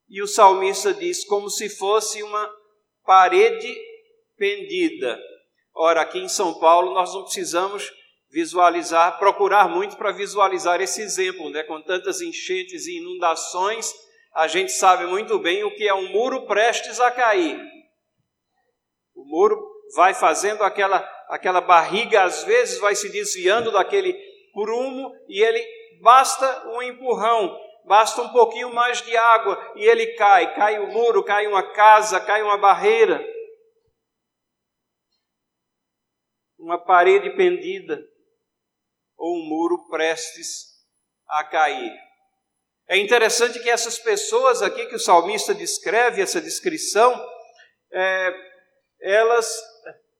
E 0.09 0.21
o 0.21 0.27
salmista 0.27 0.93
diz 0.93 1.25
como 1.25 1.49
se 1.49 1.69
fosse 1.69 2.21
uma 2.21 2.53
parede 3.05 3.73
pendida. 4.37 5.17
Ora, 5.73 6.01
aqui 6.01 6.19
em 6.19 6.29
São 6.29 6.59
Paulo 6.59 6.93
nós 6.95 7.15
não 7.15 7.23
precisamos 7.23 7.93
visualizar, 8.30 9.18
procurar 9.18 9.68
muito 9.68 9.97
para 9.97 10.12
visualizar 10.12 10.80
esse 10.80 11.00
exemplo, 11.00 11.50
né? 11.50 11.62
Com 11.62 11.80
tantas 11.80 12.21
enchentes 12.21 12.87
e 12.87 12.99
inundações, 12.99 13.92
a 14.35 14.47
gente 14.47 14.73
sabe 14.73 15.06
muito 15.06 15.38
bem 15.38 15.64
o 15.64 15.75
que 15.75 15.88
é 15.88 15.95
um 15.95 16.11
muro 16.11 16.47
prestes 16.47 17.00
a 17.00 17.11
cair. 17.11 17.59
O 19.14 19.25
muro 19.25 19.59
vai 19.95 20.12
fazendo 20.14 20.62
aquela 20.62 20.99
aquela 21.28 21.61
barriga 21.61 22.23
às 22.23 22.45
vezes 22.45 22.78
vai 22.78 22.95
se 22.95 23.11
desviando 23.11 23.73
daquele 23.73 24.12
prumo 24.52 25.12
e 25.28 25.42
ele 25.42 25.64
basta 26.00 26.68
um 26.68 26.80
empurrão, 26.83 27.59
basta 27.85 28.23
um 28.23 28.28
pouquinho 28.28 28.73
mais 28.73 29.02
de 29.02 29.16
água 29.16 29.73
e 29.75 29.85
ele 29.85 30.14
cai, 30.14 30.54
cai 30.54 30.78
o 30.78 30.87
muro, 30.87 31.25
cai 31.25 31.47
uma 31.47 31.73
casa, 31.73 32.21
cai 32.21 32.42
uma 32.42 32.56
barreira, 32.56 33.26
uma 36.59 36.78
parede 36.78 37.30
pendida 37.30 38.04
ou 39.16 39.37
um 39.37 39.46
muro 39.46 39.88
prestes 39.88 40.76
a 41.26 41.44
cair. 41.44 41.92
É 42.88 42.96
interessante 42.96 43.61
que 43.61 43.68
essas 43.68 43.99
pessoas 43.99 44.62
aqui 44.62 44.87
que 44.87 44.94
o 44.94 45.00
salmista 45.00 45.54
descreve, 45.54 46.23
essa 46.23 46.40
descrição, 46.40 47.12
é, 47.90 48.35
elas 49.00 49.50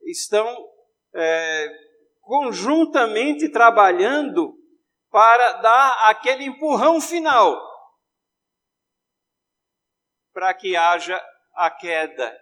estão 0.03 0.69
é, 1.15 1.69
conjuntamente 2.21 3.49
trabalhando 3.51 4.55
para 5.11 5.53
dar 5.55 6.11
aquele 6.11 6.45
empurrão 6.45 7.01
final 7.01 7.77
para 10.33 10.53
que 10.53 10.77
haja 10.77 11.19
a 11.55 11.71
queda 11.71 12.39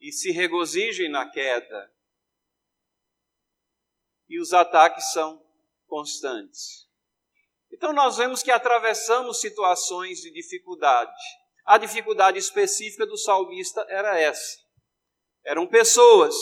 e 0.00 0.10
se 0.10 0.32
regozijem 0.32 1.08
na 1.08 1.30
queda. 1.30 1.92
E 4.28 4.40
os 4.40 4.52
ataques 4.52 5.12
são 5.12 5.40
constantes. 5.88 6.86
Então 7.72 7.92
nós 7.92 8.16
vemos 8.16 8.42
que 8.42 8.50
atravessamos 8.50 9.40
situações 9.40 10.20
de 10.20 10.30
dificuldade. 10.30 11.10
A 11.66 11.76
dificuldade 11.76 12.38
específica 12.38 13.06
do 13.06 13.16
salmista 13.16 13.84
era 13.88 14.18
essa. 14.18 14.58
Eram 15.44 15.66
pessoas 15.66 16.34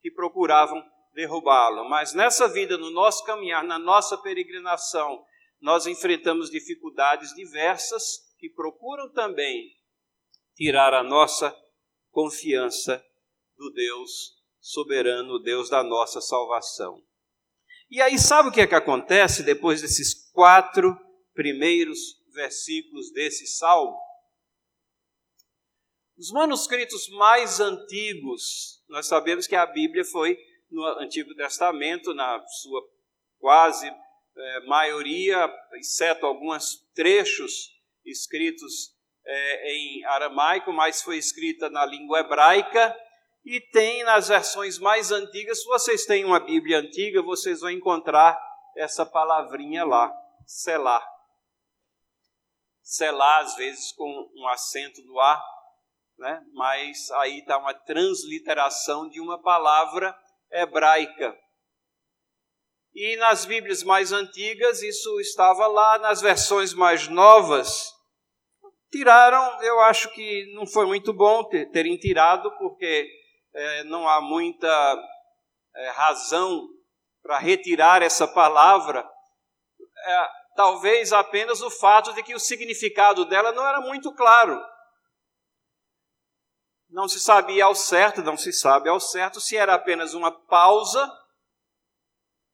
que 0.00 0.10
procuravam 0.10 0.82
derrubá-lo, 1.12 1.88
mas 1.88 2.14
nessa 2.14 2.48
vida, 2.48 2.76
no 2.76 2.90
nosso 2.90 3.24
caminhar, 3.24 3.64
na 3.64 3.78
nossa 3.78 4.18
peregrinação, 4.18 5.24
nós 5.60 5.86
enfrentamos 5.86 6.50
dificuldades 6.50 7.34
diversas 7.34 8.34
que 8.38 8.50
procuram 8.50 9.10
também 9.12 9.74
tirar 10.54 10.92
a 10.92 11.02
nossa 11.02 11.56
confiança 12.10 13.02
do 13.56 13.70
Deus 13.72 14.36
soberano, 14.60 15.38
Deus 15.38 15.70
da 15.70 15.82
nossa 15.82 16.20
salvação. 16.20 17.05
E 17.88 18.02
aí, 18.02 18.18
sabe 18.18 18.48
o 18.48 18.52
que 18.52 18.60
é 18.60 18.66
que 18.66 18.74
acontece 18.74 19.44
depois 19.44 19.80
desses 19.80 20.28
quatro 20.32 20.98
primeiros 21.34 21.98
versículos 22.34 23.12
desse 23.12 23.46
salmo? 23.46 23.96
Os 26.18 26.30
manuscritos 26.32 27.08
mais 27.10 27.60
antigos, 27.60 28.82
nós 28.88 29.06
sabemos 29.06 29.46
que 29.46 29.54
a 29.54 29.66
Bíblia 29.66 30.04
foi 30.04 30.36
no 30.68 30.84
Antigo 30.98 31.34
Testamento, 31.36 32.12
na 32.12 32.44
sua 32.60 32.82
quase 33.38 33.86
é, 33.88 34.60
maioria, 34.66 35.48
exceto 35.74 36.26
alguns 36.26 36.84
trechos 36.92 37.70
escritos 38.04 38.96
é, 39.24 39.72
em 39.72 40.04
aramaico, 40.06 40.72
mas 40.72 41.02
foi 41.02 41.18
escrita 41.18 41.70
na 41.70 41.86
língua 41.86 42.20
hebraica 42.20 42.96
e 43.46 43.60
tem 43.60 44.02
nas 44.02 44.26
versões 44.26 44.76
mais 44.76 45.12
antigas, 45.12 45.60
se 45.60 45.66
vocês 45.66 46.04
têm 46.04 46.24
uma 46.24 46.40
Bíblia 46.40 46.80
antiga, 46.80 47.22
vocês 47.22 47.60
vão 47.60 47.70
encontrar 47.70 48.36
essa 48.76 49.06
palavrinha 49.06 49.84
lá, 49.84 50.12
selar. 50.44 51.06
Selar, 52.82 53.44
às 53.44 53.54
vezes, 53.54 53.92
com 53.92 54.28
um 54.34 54.48
acento 54.48 55.00
no 55.04 55.20
ar, 55.20 55.40
né? 56.18 56.44
mas 56.54 57.08
aí 57.12 57.38
está 57.38 57.56
uma 57.56 57.72
transliteração 57.72 59.08
de 59.08 59.20
uma 59.20 59.40
palavra 59.40 60.12
hebraica. 60.50 61.32
E 62.92 63.16
nas 63.16 63.44
Bíblias 63.44 63.84
mais 63.84 64.10
antigas, 64.10 64.82
isso 64.82 65.20
estava 65.20 65.68
lá, 65.68 65.98
nas 65.98 66.20
versões 66.20 66.74
mais 66.74 67.06
novas, 67.06 67.92
tiraram, 68.90 69.62
eu 69.62 69.78
acho 69.82 70.12
que 70.12 70.52
não 70.52 70.66
foi 70.66 70.86
muito 70.86 71.12
bom 71.12 71.44
terem 71.44 71.96
tirado, 71.96 72.50
porque 72.58 73.08
é, 73.56 73.84
não 73.84 74.06
há 74.06 74.20
muita 74.20 74.68
é, 75.74 75.90
razão 75.90 76.68
para 77.22 77.38
retirar 77.38 78.02
essa 78.02 78.28
palavra, 78.28 79.00
é, 79.98 80.28
talvez 80.54 81.12
apenas 81.12 81.62
o 81.62 81.70
fato 81.70 82.12
de 82.12 82.22
que 82.22 82.34
o 82.34 82.38
significado 82.38 83.24
dela 83.24 83.52
não 83.52 83.66
era 83.66 83.80
muito 83.80 84.14
claro. 84.14 84.62
Não 86.88 87.08
se 87.08 87.18
sabia 87.18 87.64
ao 87.64 87.74
certo, 87.74 88.22
não 88.22 88.36
se 88.36 88.52
sabe 88.52 88.88
ao 88.88 89.00
certo 89.00 89.40
se 89.40 89.56
era 89.56 89.74
apenas 89.74 90.12
uma 90.12 90.30
pausa 90.30 91.10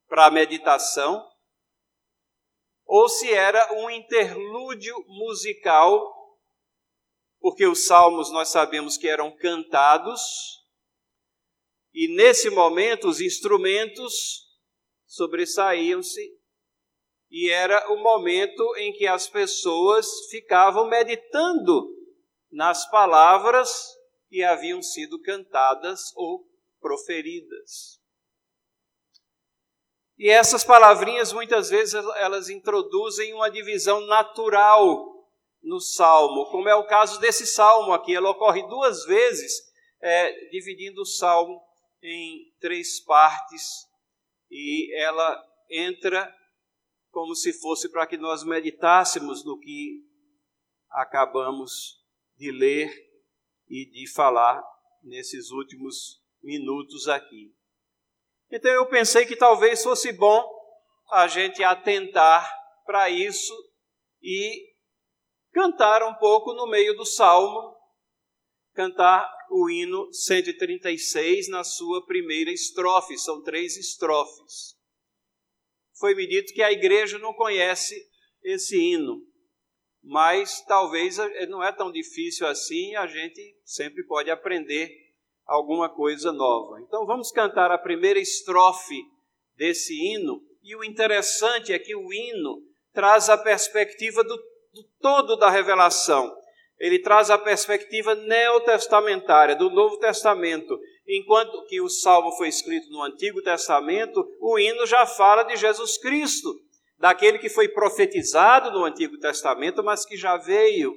para 0.08 0.26
a 0.26 0.30
meditação 0.30 1.28
ou 2.86 3.08
se 3.08 3.32
era 3.32 3.74
um 3.74 3.90
interlúdio 3.90 4.94
musical, 5.08 6.12
porque 7.40 7.66
os 7.66 7.86
salmos 7.86 8.30
nós 8.30 8.50
sabemos 8.50 8.96
que 8.96 9.08
eram 9.08 9.34
cantados 9.36 10.61
e 11.94 12.08
nesse 12.14 12.48
momento 12.50 13.08
os 13.08 13.20
instrumentos 13.20 14.48
sobressaíam-se 15.06 16.42
e 17.30 17.50
era 17.50 17.90
o 17.90 17.96
momento 17.96 18.76
em 18.76 18.92
que 18.92 19.06
as 19.06 19.26
pessoas 19.26 20.06
ficavam 20.30 20.86
meditando 20.86 21.88
nas 22.50 22.88
palavras 22.90 23.72
que 24.28 24.42
haviam 24.42 24.82
sido 24.82 25.20
cantadas 25.20 26.14
ou 26.14 26.46
proferidas. 26.78 28.00
E 30.18 30.28
essas 30.28 30.62
palavrinhas 30.62 31.32
muitas 31.32 31.70
vezes 31.70 31.94
elas 31.94 32.50
introduzem 32.50 33.32
uma 33.32 33.50
divisão 33.50 34.00
natural 34.06 35.10
no 35.62 35.80
salmo, 35.80 36.50
como 36.50 36.68
é 36.68 36.74
o 36.74 36.86
caso 36.86 37.18
desse 37.18 37.46
salmo 37.46 37.92
aqui. 37.92 38.14
Ela 38.14 38.30
ocorre 38.30 38.62
duas 38.68 39.04
vezes, 39.04 39.54
é, 40.00 40.48
dividindo 40.50 41.00
o 41.00 41.06
salmo 41.06 41.60
em 42.02 42.52
três 42.60 43.00
partes 43.00 43.86
e 44.50 44.92
ela 45.00 45.42
entra 45.70 46.34
como 47.10 47.34
se 47.34 47.52
fosse 47.52 47.90
para 47.90 48.06
que 48.06 48.16
nós 48.16 48.42
meditássemos 48.42 49.44
no 49.44 49.58
que 49.58 50.02
acabamos 50.90 52.02
de 52.36 52.50
ler 52.50 52.90
e 53.68 53.86
de 53.90 54.12
falar 54.12 54.62
nesses 55.02 55.50
últimos 55.50 56.22
minutos 56.42 57.08
aqui. 57.08 57.54
Então 58.50 58.70
eu 58.70 58.86
pensei 58.88 59.24
que 59.24 59.36
talvez 59.36 59.82
fosse 59.82 60.12
bom 60.12 60.44
a 61.10 61.26
gente 61.28 61.62
atentar 61.62 62.50
para 62.84 63.08
isso 63.08 63.54
e 64.20 64.72
cantar 65.52 66.02
um 66.02 66.14
pouco 66.14 66.52
no 66.54 66.66
meio 66.66 66.94
do 66.96 67.04
salmo, 67.04 67.76
cantar 68.74 69.30
o 69.52 69.68
hino 69.68 70.10
136 70.12 71.48
na 71.48 71.62
sua 71.62 72.04
primeira 72.06 72.50
estrofe, 72.50 73.18
são 73.18 73.42
três 73.42 73.76
estrofes. 73.76 74.74
Foi-me 75.98 76.26
dito 76.26 76.54
que 76.54 76.62
a 76.62 76.72
igreja 76.72 77.18
não 77.18 77.34
conhece 77.34 77.94
esse 78.42 78.76
hino, 78.76 79.22
mas 80.02 80.64
talvez 80.64 81.18
não 81.48 81.62
é 81.62 81.70
tão 81.70 81.92
difícil 81.92 82.46
assim, 82.46 82.96
a 82.96 83.06
gente 83.06 83.56
sempre 83.64 84.02
pode 84.04 84.30
aprender 84.30 84.90
alguma 85.44 85.88
coisa 85.88 86.32
nova. 86.32 86.80
Então 86.80 87.04
vamos 87.06 87.30
cantar 87.30 87.70
a 87.70 87.78
primeira 87.78 88.18
estrofe 88.18 89.04
desse 89.54 89.94
hino, 89.94 90.42
e 90.62 90.74
o 90.74 90.82
interessante 90.82 91.72
é 91.72 91.78
que 91.78 91.94
o 91.94 92.10
hino 92.12 92.66
traz 92.92 93.28
a 93.28 93.36
perspectiva 93.36 94.24
do, 94.24 94.36
do 94.72 94.84
todo 94.98 95.36
da 95.36 95.50
revelação 95.50 96.41
ele 96.82 96.98
traz 96.98 97.30
a 97.30 97.38
perspectiva 97.38 98.16
neotestamentária, 98.16 99.54
do 99.54 99.70
Novo 99.70 99.98
Testamento. 99.98 100.76
Enquanto 101.06 101.64
que 101.66 101.80
o 101.80 101.88
salmo 101.88 102.32
foi 102.32 102.48
escrito 102.48 102.90
no 102.90 103.00
Antigo 103.04 103.40
Testamento, 103.40 104.28
o 104.40 104.58
hino 104.58 104.84
já 104.84 105.06
fala 105.06 105.44
de 105.44 105.56
Jesus 105.56 105.96
Cristo, 105.96 106.52
daquele 106.98 107.38
que 107.38 107.48
foi 107.48 107.68
profetizado 107.68 108.72
no 108.72 108.84
Antigo 108.84 109.16
Testamento, 109.20 109.80
mas 109.84 110.04
que 110.04 110.16
já 110.16 110.36
veio. 110.36 110.92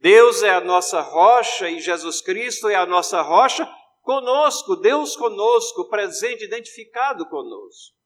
Deus 0.00 0.42
é 0.42 0.50
a 0.50 0.60
nossa 0.60 1.00
rocha 1.00 1.70
e 1.70 1.78
Jesus 1.78 2.20
Cristo 2.20 2.68
é 2.68 2.74
a 2.74 2.84
nossa 2.84 3.22
rocha 3.22 3.64
conosco, 4.00 4.74
Deus 4.74 5.14
conosco, 5.14 5.88
presente, 5.88 6.46
identificado 6.46 7.28
conosco. 7.28 7.96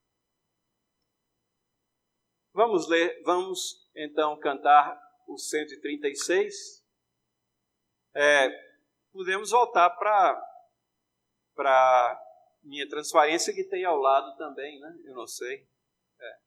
Vamos 2.52 2.86
ler, 2.86 3.22
vamos 3.24 3.88
então 3.94 4.38
cantar 4.38 5.00
o 5.26 5.38
136 5.38 6.84
é, 8.16 8.48
podemos 9.12 9.50
voltar 9.50 9.90
para 9.90 10.42
para 11.54 12.22
minha 12.62 12.88
transparência 12.88 13.54
que 13.54 13.64
tem 13.64 13.84
ao 13.84 13.96
lado 13.96 14.36
também, 14.36 14.80
né? 14.80 14.98
Eu 15.04 15.14
não 15.14 15.26
sei. 15.26 15.66
É. 16.20 16.38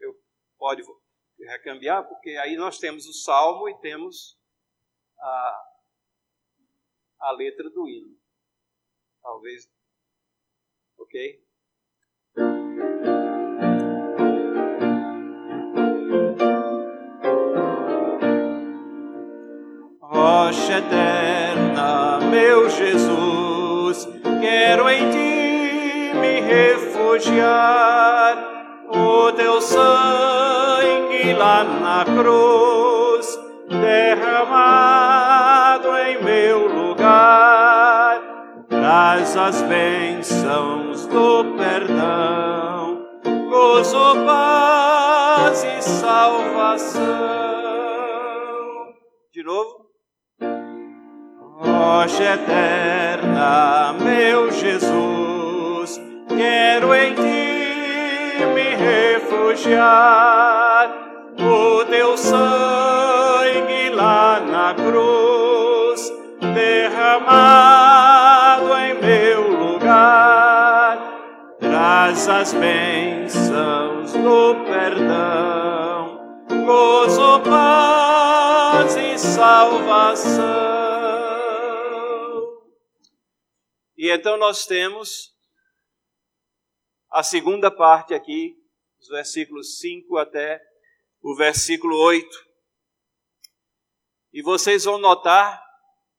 Eu 0.00 0.14
pode 0.56 0.82
recambiar 1.38 2.06
porque 2.08 2.30
aí 2.30 2.56
nós 2.56 2.78
temos 2.78 3.06
o 3.06 3.12
salmo 3.12 3.68
e 3.68 3.80
temos 3.80 4.38
a 5.18 5.70
a 7.20 7.30
letra 7.32 7.68
do 7.70 7.88
hino. 7.88 8.18
Talvez. 9.22 9.68
Ok? 10.98 11.43
Rocha 20.54 20.78
eterna, 20.78 22.20
meu 22.30 22.70
Jesus, 22.70 24.08
quero 24.40 24.88
em 24.88 25.10
ti 25.10 26.12
me 26.14 26.40
refugiar. 26.42 28.38
O 28.88 29.32
teu 29.32 29.60
sangue 29.60 31.34
lá 31.36 31.64
na 31.64 32.04
cruz 32.04 33.36
derramado 33.68 34.28
em 35.98 36.22
meu 36.22 36.68
lugar, 36.68 38.20
traz 38.68 39.36
as 39.36 39.60
bênçãos 39.62 41.04
do 41.06 41.56
perdão, 41.56 43.02
gozo, 43.50 44.24
paz 44.24 44.43
Eterna, 52.22 53.92
meu 54.00 54.52
Jesus, 54.52 56.00
quero 56.28 56.94
em 56.94 57.12
ti 57.14 58.44
me 58.54 58.76
refugiar. 58.76 60.92
O 61.38 61.84
teu 61.86 62.16
sangue 62.16 63.90
lá 63.90 64.38
na 64.40 64.74
cruz, 64.74 66.12
derramado 66.54 68.72
em 68.78 68.94
meu 69.00 69.48
lugar, 69.48 70.96
traz 71.58 72.28
as 72.28 72.54
bênçãos 72.54 74.12
do 74.12 74.54
perdão, 74.66 76.20
gozo, 76.64 77.40
paz 77.40 78.96
e 78.96 79.18
salvação. 79.18 80.73
E 84.04 84.10
então 84.10 84.36
nós 84.36 84.66
temos 84.66 85.34
a 87.10 87.22
segunda 87.22 87.70
parte 87.70 88.12
aqui, 88.12 88.54
os 89.00 89.08
versículos 89.08 89.78
5 89.78 90.18
até 90.18 90.60
o 91.22 91.34
versículo 91.34 91.96
8. 91.96 92.28
E 94.30 94.42
vocês 94.42 94.84
vão 94.84 94.98
notar 94.98 95.58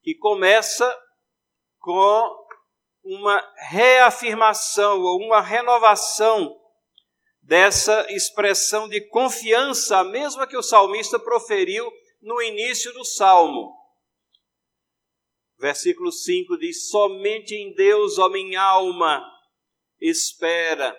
que 0.01 0.15
começa 0.15 0.91
com 1.77 2.47
uma 3.03 3.53
reafirmação 3.69 5.01
ou 5.01 5.19
uma 5.19 5.39
renovação 5.39 6.59
dessa 7.39 8.11
expressão 8.11 8.89
de 8.89 8.99
confiança, 9.09 9.99
a 9.99 10.03
mesma 10.03 10.47
que 10.47 10.57
o 10.57 10.63
salmista 10.63 11.19
proferiu 11.19 11.87
no 12.19 12.41
início 12.41 12.91
do 12.93 13.05
salmo. 13.05 13.84
Versículo 15.65 16.11
5 16.11 16.59
diz: 16.59 16.89
Somente 16.91 17.55
em 17.55 17.73
Deus, 17.73 18.19
ó 18.19 18.29
minha 18.29 18.61
alma, 18.61 19.25
espera. 19.99 20.95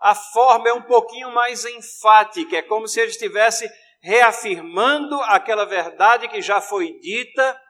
A 0.00 0.14
forma 0.14 0.70
é 0.70 0.72
um 0.72 0.80
pouquinho 0.80 1.30
mais 1.32 1.66
enfática, 1.66 2.56
é 2.56 2.62
como 2.62 2.88
se 2.88 2.98
ele 2.98 3.10
estivesse 3.10 3.70
reafirmando 4.00 5.20
aquela 5.24 5.66
verdade 5.66 6.28
que 6.28 6.40
já 6.40 6.62
foi 6.62 6.98
dita, 7.00 7.60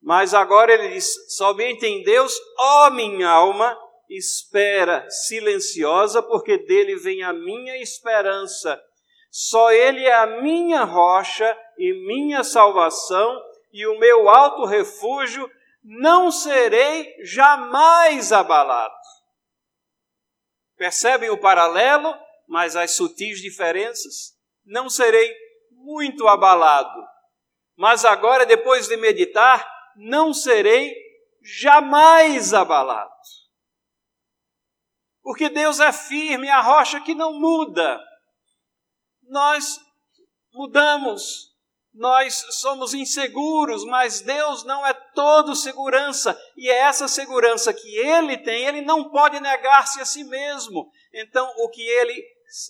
mas 0.00 0.32
agora 0.32 0.72
ele 0.72 0.88
diz: 0.88 1.12
Somente 1.36 1.84
em 1.84 2.02
Deus, 2.02 2.34
ó 2.58 2.88
minha 2.88 3.28
alma, 3.28 3.78
espera 4.08 5.06
silenciosa, 5.10 6.22
porque 6.22 6.64
dele 6.64 6.96
vem 6.96 7.22
a 7.22 7.34
minha 7.34 7.76
esperança. 7.76 8.80
Só 9.30 9.70
ele 9.70 10.02
é 10.02 10.14
a 10.14 10.40
minha 10.40 10.84
rocha 10.84 11.54
e 11.76 11.92
minha 12.06 12.42
salvação 12.42 13.51
e 13.72 13.86
o 13.86 13.98
meu 13.98 14.28
alto 14.28 14.64
refúgio, 14.64 15.50
não 15.82 16.30
serei 16.30 17.16
jamais 17.24 18.32
abalado. 18.32 18.94
Percebem 20.76 21.30
o 21.30 21.38
paralelo, 21.38 22.14
mas 22.46 22.76
as 22.76 22.94
sutis 22.94 23.40
diferenças? 23.40 24.36
Não 24.64 24.88
serei 24.88 25.34
muito 25.70 26.28
abalado. 26.28 27.02
Mas 27.76 28.04
agora, 28.04 28.44
depois 28.44 28.86
de 28.86 28.96
meditar, 28.96 29.66
não 29.96 30.32
serei 30.32 30.94
jamais 31.42 32.54
abalado. 32.54 33.10
Porque 35.22 35.48
Deus 35.48 35.80
é 35.80 35.92
firme, 35.92 36.48
a 36.48 36.60
rocha 36.60 37.00
que 37.00 37.14
não 37.14 37.38
muda. 37.38 38.00
Nós 39.22 39.80
mudamos, 40.52 41.51
nós 41.94 42.46
somos 42.60 42.94
inseguros, 42.94 43.84
mas 43.84 44.20
Deus 44.20 44.64
não 44.64 44.86
é 44.86 44.94
todo 45.14 45.54
segurança, 45.54 46.38
e 46.56 46.70
é 46.70 46.78
essa 46.78 47.06
segurança 47.06 47.72
que 47.72 47.96
Ele 47.96 48.38
tem, 48.38 48.64
Ele 48.64 48.80
não 48.80 49.10
pode 49.10 49.38
negar-se 49.40 50.00
a 50.00 50.04
si 50.04 50.24
mesmo. 50.24 50.90
Então, 51.12 51.46
o 51.58 51.68
que 51.68 51.82
Ele 51.82 52.24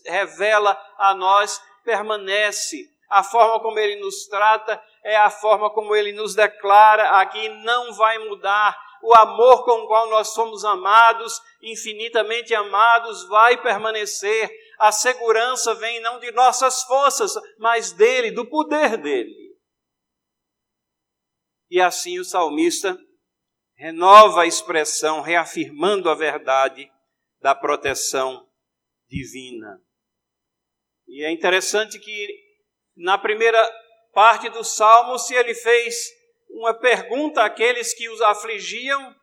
revela 0.07 0.79
a 0.99 1.15
nós 1.15 1.61
permanece. 1.85 2.91
A 3.09 3.23
forma 3.23 3.61
como 3.61 3.79
Ele 3.79 4.01
nos 4.01 4.27
trata 4.27 4.83
é 5.05 5.17
a 5.17 5.31
forma 5.31 5.71
como 5.71 5.95
Ele 5.95 6.13
nos 6.13 6.35
declara 6.35 7.21
aqui, 7.21 7.49
não 7.49 7.93
vai 7.93 8.19
mudar. 8.19 8.77
O 9.03 9.15
amor 9.15 9.65
com 9.65 9.83
o 9.83 9.87
qual 9.89 10.09
nós 10.09 10.29
somos 10.29 10.65
amados, 10.65 11.41
infinitamente 11.61 12.55
amados, 12.55 13.29
vai 13.29 13.61
permanecer 13.61 14.49
a 14.83 14.91
segurança 14.91 15.77
vem 15.77 16.01
não 16.01 16.19
de 16.19 16.33
nossas 16.33 16.83
forças, 16.83 17.35
mas 17.57 17.93
dele, 17.93 18.33
do 18.33 18.45
poder 18.45 18.97
dele. 18.97 19.57
E 21.71 21.81
assim 21.81 22.19
o 22.19 22.25
salmista 22.25 22.99
renova 23.77 24.43
a 24.43 24.47
expressão, 24.47 25.21
reafirmando 25.21 26.11
a 26.11 26.17
verdade 26.17 26.91
da 27.41 27.55
proteção 27.55 28.45
divina. 29.09 29.81
E 31.07 31.25
é 31.25 31.31
interessante 31.31 32.01
que 32.01 32.29
na 32.97 33.17
primeira 33.17 33.63
parte 34.13 34.49
do 34.49 34.65
salmo, 34.65 35.17
se 35.17 35.33
ele 35.33 35.55
fez 35.55 35.95
uma 36.51 36.75
pergunta 36.75 37.45
àqueles 37.45 37.95
que 37.95 38.09
os 38.09 38.21
afligiam, 38.21 39.15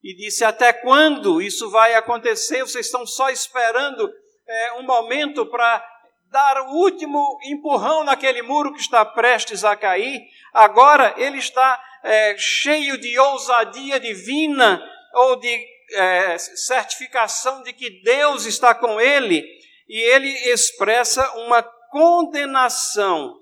e 0.00 0.14
disse: 0.14 0.44
Até 0.44 0.72
quando 0.72 1.42
isso 1.42 1.68
vai 1.70 1.94
acontecer? 1.94 2.62
Vocês 2.62 2.86
estão 2.86 3.04
só 3.04 3.30
esperando 3.30 4.08
é, 4.46 4.72
um 4.74 4.82
momento 4.82 5.46
para 5.46 5.84
dar 6.30 6.62
o 6.62 6.72
último 6.74 7.38
empurrão 7.44 8.04
naquele 8.04 8.42
muro 8.42 8.72
que 8.72 8.80
está 8.80 9.04
prestes 9.04 9.64
a 9.64 9.76
cair. 9.76 10.22
Agora 10.52 11.14
ele 11.16 11.38
está 11.38 11.82
é, 12.02 12.36
cheio 12.36 12.98
de 12.98 13.18
ousadia 13.18 14.00
divina 14.00 14.82
ou 15.14 15.36
de 15.36 15.66
é, 15.92 16.38
certificação 16.38 17.62
de 17.62 17.72
que 17.72 18.02
Deus 18.02 18.46
está 18.46 18.74
com 18.74 19.00
ele 19.00 19.44
e 19.88 19.98
ele 19.98 20.28
expressa 20.50 21.30
uma 21.38 21.62
condenação. 21.62 23.40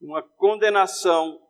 Uma 0.00 0.22
condenação 0.22 1.41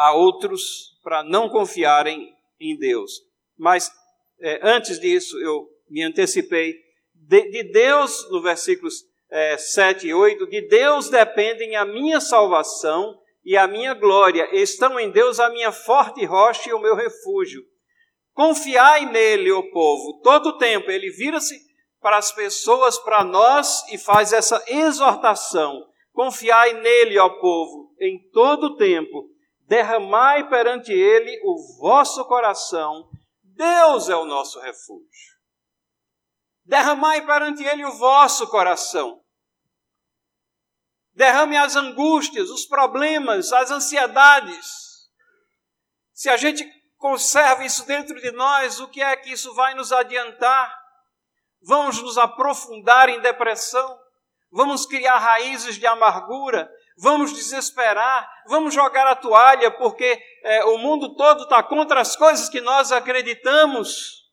a 0.00 0.12
outros 0.14 0.98
para 1.02 1.22
não 1.22 1.48
confiarem 1.50 2.34
em 2.58 2.76
Deus. 2.76 3.12
Mas 3.58 3.92
é, 4.40 4.58
antes 4.62 4.98
disso, 4.98 5.38
eu 5.38 5.68
me 5.90 6.02
antecipei. 6.02 6.74
De, 7.14 7.50
de 7.50 7.64
Deus, 7.64 8.26
no 8.30 8.40
versículos 8.40 9.04
é, 9.30 9.58
7 9.58 10.06
e 10.06 10.14
8, 10.14 10.46
de 10.46 10.62
Deus 10.62 11.10
dependem 11.10 11.76
a 11.76 11.84
minha 11.84 12.18
salvação 12.18 13.20
e 13.44 13.58
a 13.58 13.66
minha 13.66 13.92
glória. 13.92 14.48
Estão 14.56 14.98
em 14.98 15.10
Deus 15.10 15.38
a 15.38 15.50
minha 15.50 15.70
forte 15.70 16.24
rocha 16.24 16.70
e 16.70 16.72
o 16.72 16.80
meu 16.80 16.94
refúgio. 16.94 17.62
Confiai 18.32 19.04
nele, 19.04 19.52
o 19.52 19.70
povo, 19.70 20.20
todo 20.22 20.50
o 20.50 20.58
tempo. 20.58 20.90
Ele 20.90 21.10
vira-se 21.10 21.60
para 22.00 22.16
as 22.16 22.32
pessoas, 22.32 22.96
para 22.96 23.22
nós, 23.22 23.86
e 23.92 23.98
faz 23.98 24.32
essa 24.32 24.64
exortação. 24.66 25.86
Confiai 26.10 26.72
nele, 26.80 27.18
ó 27.18 27.28
povo, 27.28 27.94
em 28.00 28.18
todo 28.32 28.68
o 28.68 28.76
tempo 28.76 29.28
derramai 29.70 30.48
perante 30.48 30.92
ele 30.92 31.40
o 31.44 31.78
vosso 31.78 32.24
coração, 32.24 33.08
Deus 33.42 34.08
é 34.08 34.16
o 34.16 34.24
nosso 34.24 34.58
refúgio. 34.58 35.30
Derramai 36.64 37.24
perante 37.24 37.62
ele 37.62 37.84
o 37.84 37.92
vosso 37.92 38.48
coração. 38.48 39.22
Derrame 41.14 41.56
as 41.56 41.76
angústias, 41.76 42.50
os 42.50 42.66
problemas, 42.66 43.52
as 43.52 43.70
ansiedades. 43.70 44.66
Se 46.12 46.28
a 46.28 46.36
gente 46.36 46.68
conserva 46.96 47.64
isso 47.64 47.86
dentro 47.86 48.20
de 48.20 48.32
nós, 48.32 48.80
o 48.80 48.88
que 48.88 49.00
é 49.00 49.16
que 49.16 49.30
isso 49.30 49.54
vai 49.54 49.74
nos 49.74 49.92
adiantar? 49.92 50.80
vamos 51.62 52.00
nos 52.00 52.16
aprofundar 52.16 53.08
em 53.08 53.20
depressão, 53.20 53.98
vamos 54.50 54.86
criar 54.86 55.18
raízes 55.18 55.76
de 55.76 55.86
amargura, 55.86 56.70
vamos 57.00 57.32
desesperar, 57.32 58.30
vamos 58.46 58.74
jogar 58.74 59.06
a 59.06 59.16
toalha 59.16 59.70
porque 59.70 60.22
é, 60.42 60.64
o 60.66 60.78
mundo 60.78 61.16
todo 61.16 61.44
está 61.44 61.62
contra 61.62 62.00
as 62.00 62.14
coisas 62.14 62.48
que 62.48 62.60
nós 62.60 62.92
acreditamos, 62.92 64.30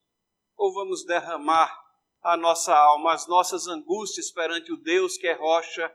ou 0.56 0.74
vamos 0.74 1.06
derramar 1.06 1.74
a 2.22 2.36
nossa 2.36 2.76
alma, 2.76 3.14
as 3.14 3.26
nossas 3.28 3.68
angústias 3.68 4.32
perante 4.32 4.72
o 4.72 4.78
Deus 4.78 5.18
que 5.18 5.28
é 5.28 5.34
rocha 5.34 5.94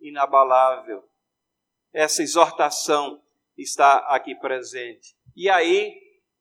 inabalável. 0.00 1.02
Essa 1.92 2.22
exortação 2.22 3.22
está 3.56 3.98
aqui 4.08 4.34
presente. 4.34 5.16
E 5.34 5.48
aí 5.48 5.94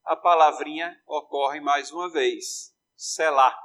a 0.04 0.16
palavrinha 0.16 1.00
ocorre 1.06 1.62
mais 1.62 1.92
uma 1.92 2.10
vez, 2.10 2.74
selar. 2.96 3.58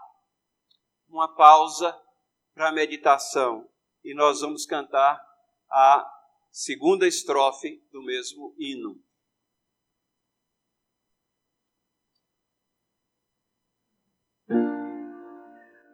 Uma 1.09 1.35
pausa 1.35 1.99
para 2.55 2.69
a 2.69 2.73
meditação. 2.73 3.69
E 4.05 4.15
nós 4.15 4.41
vamos 4.41 4.67
cantar 4.67 5.26
a 5.77 6.07
segunda 6.51 7.07
estrofe 7.07 7.83
do 7.93 8.03
mesmo 8.03 8.55
hino. 8.59 8.97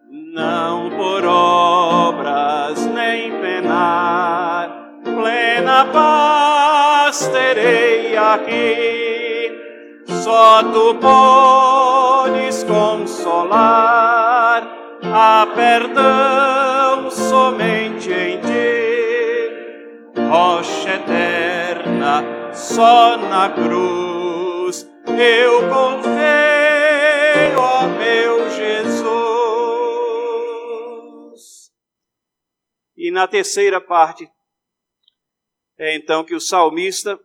Não 0.08 0.88
por 0.88 1.24
obras 1.24 2.86
nem 2.86 3.32
penar, 3.40 5.00
plena 5.02 5.84
paz 5.86 7.26
terei 7.26 8.16
aqui, 8.16 9.50
só 10.22 10.62
tu 10.62 10.94
podes 10.94 12.62
consolar, 12.62 14.62
a 15.12 15.44
perdão 15.56 17.10
somente 17.10 18.12
em 18.12 18.40
ti, 18.40 18.51
só 22.74 23.16
na 23.16 23.50
cruz. 23.50 24.88
Eu 25.06 25.68
confio, 25.68 26.12
ó 27.58 27.86
meu 27.88 28.32
E 32.96 33.10
na 33.10 33.26
terceira 33.26 33.80
parte, 33.80 34.30
é 35.76 35.96
então 35.96 36.24
que 36.24 36.36
o 36.36 36.40
salmista 36.40 37.18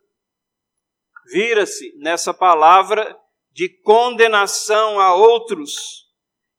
vira-se 1.32 1.94
nessa 2.00 2.34
palavra 2.34 3.16
de 3.52 3.70
condenação 3.84 5.00
a 5.00 5.14
outros 5.14 6.08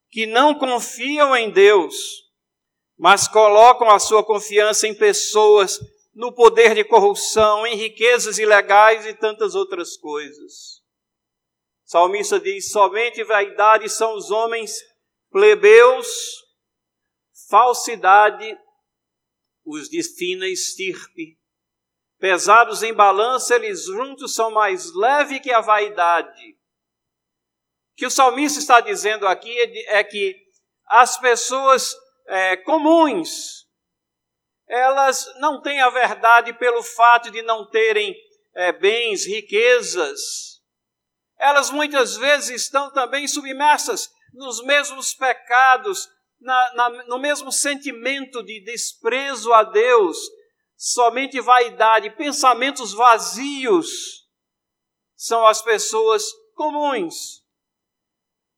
que 0.09 0.25
não 0.25 0.55
confiam 0.55 1.37
em 1.37 1.51
Deus, 1.51 1.97
mas 2.97 3.27
colocam 3.27 3.91
a 3.91 3.99
sua 3.99 4.25
confiança 4.25 4.87
em 4.87 4.95
pessoas, 4.95 5.81
no 6.19 6.33
poder 6.33 6.75
de 6.75 6.83
corrupção, 6.83 7.65
em 7.65 7.77
riquezas 7.77 8.41
ilegais 8.41 9.07
e 9.07 9.15
tantas 9.15 9.55
outras 9.55 9.97
coisas. 9.97 10.83
O 11.87 11.91
salmista 11.91 12.41
diz: 12.41 12.73
somente 12.73 13.23
vaidade 13.23 13.89
são 13.89 14.17
os 14.17 14.29
homens 14.29 14.73
plebeus, 15.31 16.09
falsidade 17.49 18.59
os 19.65 19.89
de 19.89 20.03
fina 20.03 20.49
estirpe. 20.49 21.39
Pesados 22.19 22.83
em 22.83 22.93
balança, 22.93 23.55
eles 23.55 23.85
juntos 23.85 24.35
são 24.35 24.51
mais 24.51 24.93
leves 24.93 25.41
que 25.41 25.53
a 25.53 25.61
vaidade. 25.61 26.51
O 27.93 27.97
que 27.97 28.07
o 28.07 28.11
salmista 28.11 28.59
está 28.59 28.81
dizendo 28.81 29.25
aqui 29.25 29.57
é, 29.57 29.99
é 30.01 30.05
que 30.05 30.35
as 30.85 31.17
pessoas 31.21 31.95
é, 32.27 32.57
comuns, 32.57 33.68
elas 34.69 35.27
não 35.41 35.63
têm 35.63 35.81
a 35.81 35.91
verdade 35.91 36.53
pelo 36.53 36.83
fato 36.83 37.31
de 37.31 37.43
não 37.43 37.69
terem 37.69 38.15
é, 38.55 38.73
bens, 38.73 39.27
riquezas. 39.27 40.21
Elas 41.39 41.71
muitas 41.71 42.17
vezes 42.17 42.63
estão 42.63 42.93
também 42.93 43.27
submersas 43.27 44.11
nos 44.35 44.63
mesmos 44.65 45.15
pecados, 45.15 46.09
na, 46.41 46.75
na, 46.75 46.91
no 47.05 47.19
mesmo 47.19 47.51
sentimento 47.51 48.43
de 48.43 48.63
desprezo 48.65 49.53
a 49.53 49.63
Deus, 49.63 50.19
somente 50.77 51.41
vaidade, 51.41 52.11
pensamentos 52.11 52.93
vazios, 52.93 53.89
são 55.17 55.47
as 55.47 55.61
pessoas 55.63 56.25
comuns. 56.55 57.43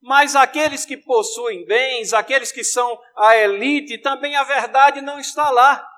Mas 0.01 0.35
aqueles 0.35 0.85
que 0.85 0.97
possuem 0.97 1.65
bens, 1.65 2.13
aqueles 2.13 2.51
que 2.51 2.63
são 2.63 2.99
a 3.15 3.37
elite, 3.37 3.99
também 3.99 4.35
a 4.35 4.43
verdade 4.43 5.01
não 5.01 5.19
está 5.19 5.49
lá. 5.49 5.90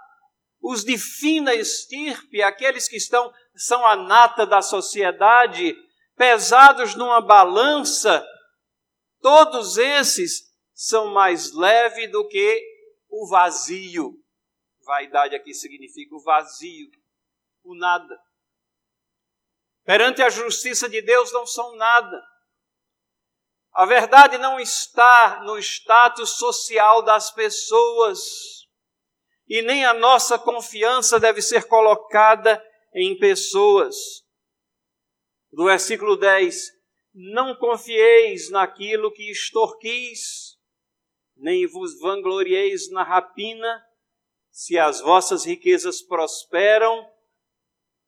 Os 0.64 0.86
de 0.86 0.98
fina 0.98 1.54
estirpe, 1.54 2.42
aqueles 2.42 2.88
que 2.88 2.96
estão 2.96 3.34
são 3.54 3.86
a 3.86 3.98
nata 3.98 4.46
da 4.46 4.62
sociedade, 4.62 5.76
pesados 6.16 6.96
numa 6.96 7.20
balança, 7.20 8.26
todos 9.20 9.78
esses 9.78 10.44
são 10.74 11.08
mais 11.08 11.52
leves 11.52 12.10
do 12.10 12.26
que 12.30 12.64
o 13.10 13.28
vazio. 13.28 14.14
Vaidade 14.86 15.36
aqui 15.36 15.54
significa 15.54 16.16
o 16.16 16.24
vazio, 16.24 16.90
o 17.62 17.76
nada. 17.76 18.18
Perante 19.84 20.22
a 20.22 20.30
justiça 20.30 20.88
de 20.88 21.02
Deus 21.02 21.34
não 21.34 21.46
são 21.46 21.76
nada. 21.76 22.24
A 23.74 23.86
verdade 23.86 24.38
não 24.38 24.58
está 24.62 25.42
no 25.44 25.58
status 25.60 26.38
social 26.38 27.02
das 27.02 27.32
pessoas 27.32 28.63
e 29.54 29.62
nem 29.62 29.86
a 29.86 29.94
nossa 29.94 30.40
confiança 30.40 31.20
deve 31.20 31.40
ser 31.40 31.68
colocada 31.68 32.60
em 32.92 33.16
pessoas. 33.20 33.96
Do 35.52 35.66
versículo 35.66 36.18
10: 36.18 36.72
Não 37.14 37.56
confieis 37.56 38.50
naquilo 38.50 39.14
que 39.14 39.30
extorquis, 39.30 40.58
nem 41.36 41.68
vos 41.68 42.00
vanglorieis 42.00 42.90
na 42.90 43.04
rapina, 43.04 43.86
se 44.50 44.80
as 44.80 45.00
vossas 45.02 45.46
riquezas 45.46 46.02
prosperam, 46.02 47.08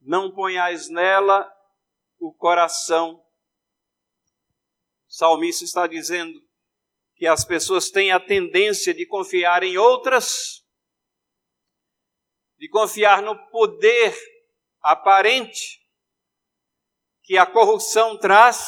não 0.01 0.33
ponhais 0.33 0.89
nela 0.89 1.47
o 2.17 2.33
coração. 2.33 3.23
O 5.07 5.13
salmista 5.13 5.63
está 5.63 5.85
dizendo 5.85 6.41
que 7.13 7.27
as 7.27 7.45
pessoas 7.45 7.91
têm 7.91 8.11
a 8.11 8.19
tendência 8.19 8.95
de 8.95 9.05
confiar 9.05 9.61
em 9.61 9.77
outras, 9.77 10.64
de 12.57 12.69
confiar 12.69 13.21
no 13.21 13.35
poder 13.49 14.15
aparente 14.81 15.79
que 17.23 17.37
a 17.37 17.45
corrupção 17.45 18.17
traz, 18.17 18.67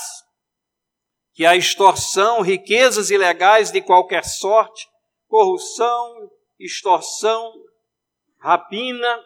que 1.33 1.45
a 1.45 1.55
extorsão, 1.55 2.41
riquezas 2.41 3.11
ilegais 3.11 3.71
de 3.71 3.81
qualquer 3.81 4.25
sorte, 4.25 4.87
corrupção, 5.27 6.31
extorsão, 6.59 7.53
rapina, 8.39 9.23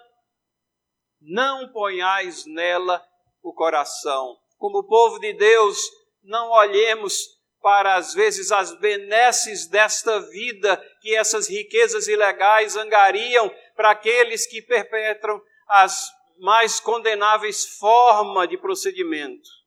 não 1.21 1.71
ponhais 1.71 2.45
nela 2.45 3.02
o 3.41 3.54
coração. 3.54 4.38
Como 4.58 4.86
povo 4.86 5.19
de 5.19 5.34
Deus, 5.34 5.78
não 6.21 6.50
olhemos 6.52 7.40
para, 7.62 7.95
às 7.95 8.13
vezes, 8.13 8.52
as 8.52 8.78
benesses 8.80 9.67
desta 9.67 10.19
vida 10.19 10.78
que 11.02 11.15
essas 11.15 11.47
riquezas 11.47 12.08
ilegais 12.08 12.76
angariam 12.76 13.54
para 13.76 13.91
aqueles 13.91 14.47
que 14.47 14.62
perpetram 14.62 15.41
as 15.67 16.12
mais 16.39 16.80
condenáveis 16.80 17.65
formas 17.78 18.50
de 18.50 18.58
procedimento 18.58 19.62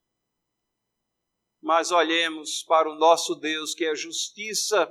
mas 1.65 1.91
olhemos 1.91 2.63
para 2.63 2.91
o 2.91 2.95
nosso 2.95 3.35
Deus, 3.35 3.75
que 3.75 3.87
é 3.87 3.97
justiça, 3.97 4.87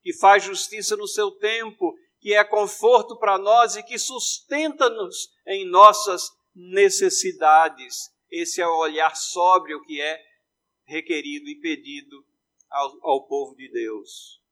que 0.00 0.16
faz 0.16 0.44
justiça 0.44 0.96
no 0.96 1.08
seu 1.08 1.32
tempo, 1.32 1.92
que 2.20 2.32
é 2.32 2.44
conforto 2.44 3.18
para 3.18 3.36
nós 3.36 3.74
e 3.74 3.82
que 3.82 3.98
sustenta-nos 3.98 5.32
em 5.44 5.68
nossas 5.68 6.30
necessidades. 6.54 8.08
Esse 8.30 8.60
é 8.60 8.66
o 8.68 8.78
olhar 8.78 9.16
sóbrio 9.16 9.82
que 9.82 10.00
é 10.00 10.22
requerido 10.84 11.48
e 11.48 11.60
pedido 11.60 12.24
ao, 12.72 13.06
ao 13.06 13.26
povo 13.26 13.54
de 13.54 13.70
Deus. 13.70 14.42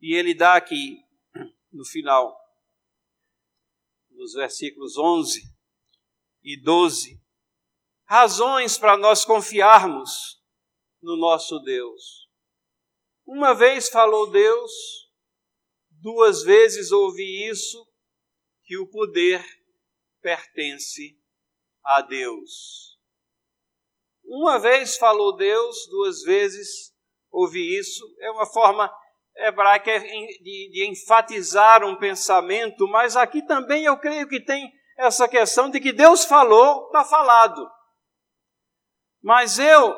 E 0.00 0.14
ele 0.14 0.34
dá 0.34 0.54
aqui, 0.54 1.02
no 1.72 1.84
final, 1.84 2.38
nos 4.10 4.32
versículos 4.32 4.96
11 4.96 5.42
e 6.42 6.60
12, 6.62 7.20
razões 8.04 8.78
para 8.78 8.96
nós 8.96 9.24
confiarmos 9.24 10.42
no 11.02 11.16
nosso 11.16 11.58
Deus. 11.60 12.28
Uma 13.26 13.54
vez 13.54 13.88
falou 13.88 14.30
Deus, 14.30 14.72
duas 15.90 16.42
vezes 16.42 16.90
ouvi 16.92 17.48
isso, 17.48 17.86
que 18.64 18.78
o 18.78 18.88
poder 18.88 19.44
pertence 20.20 21.20
a 21.84 22.02
Deus. 22.02 22.97
Uma 24.28 24.58
vez 24.58 24.96
falou 24.98 25.34
Deus, 25.34 25.88
duas 25.90 26.22
vezes 26.22 26.92
ouvir 27.30 27.78
isso. 27.78 28.04
É 28.20 28.30
uma 28.30 28.44
forma 28.44 28.92
hebraica 29.34 29.98
de, 29.98 30.70
de 30.70 30.86
enfatizar 30.86 31.82
um 31.82 31.96
pensamento, 31.96 32.86
mas 32.88 33.16
aqui 33.16 33.40
também 33.46 33.84
eu 33.84 33.96
creio 33.96 34.28
que 34.28 34.44
tem 34.44 34.70
essa 34.98 35.26
questão 35.26 35.70
de 35.70 35.80
que 35.80 35.92
Deus 35.92 36.24
falou, 36.24 36.86
está 36.86 37.04
falado. 37.04 37.66
Mas 39.22 39.58
eu 39.58 39.96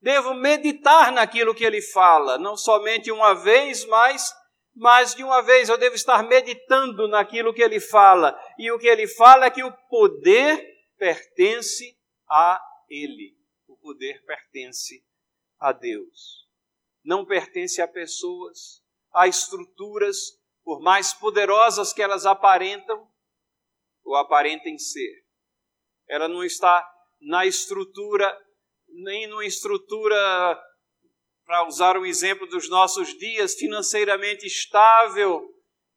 devo 0.00 0.34
meditar 0.34 1.12
naquilo 1.12 1.54
que 1.54 1.64
ele 1.64 1.80
fala, 1.80 2.38
não 2.38 2.56
somente 2.56 3.12
uma 3.12 3.34
vez, 3.34 3.84
mas 3.86 4.34
mais 4.74 5.14
de 5.14 5.22
uma 5.22 5.42
vez 5.42 5.68
eu 5.68 5.76
devo 5.76 5.94
estar 5.94 6.22
meditando 6.24 7.06
naquilo 7.06 7.52
que 7.52 7.62
ele 7.62 7.78
fala. 7.78 8.36
E 8.58 8.72
o 8.72 8.78
que 8.78 8.88
ele 8.88 9.06
fala 9.06 9.46
é 9.46 9.50
que 9.50 9.62
o 9.62 9.72
poder 9.88 10.66
pertence 10.98 11.96
a 12.28 12.60
ele. 12.88 13.39
Poder 13.80 14.22
pertence 14.24 15.04
a 15.58 15.72
Deus. 15.72 16.46
Não 17.04 17.24
pertence 17.24 17.80
a 17.80 17.88
pessoas, 17.88 18.82
a 19.12 19.26
estruturas, 19.26 20.38
por 20.62 20.80
mais 20.80 21.14
poderosas 21.14 21.92
que 21.92 22.02
elas 22.02 22.26
aparentam 22.26 23.08
ou 24.04 24.16
aparentem 24.16 24.78
ser. 24.78 25.24
Ela 26.08 26.28
não 26.28 26.44
está 26.44 26.86
na 27.20 27.46
estrutura, 27.46 28.36
nem 28.88 29.26
numa 29.26 29.44
estrutura, 29.44 30.62
para 31.44 31.66
usar 31.66 31.96
o 31.96 32.06
exemplo 32.06 32.46
dos 32.46 32.68
nossos 32.68 33.16
dias, 33.18 33.54
financeiramente 33.54 34.46
estável, 34.46 35.42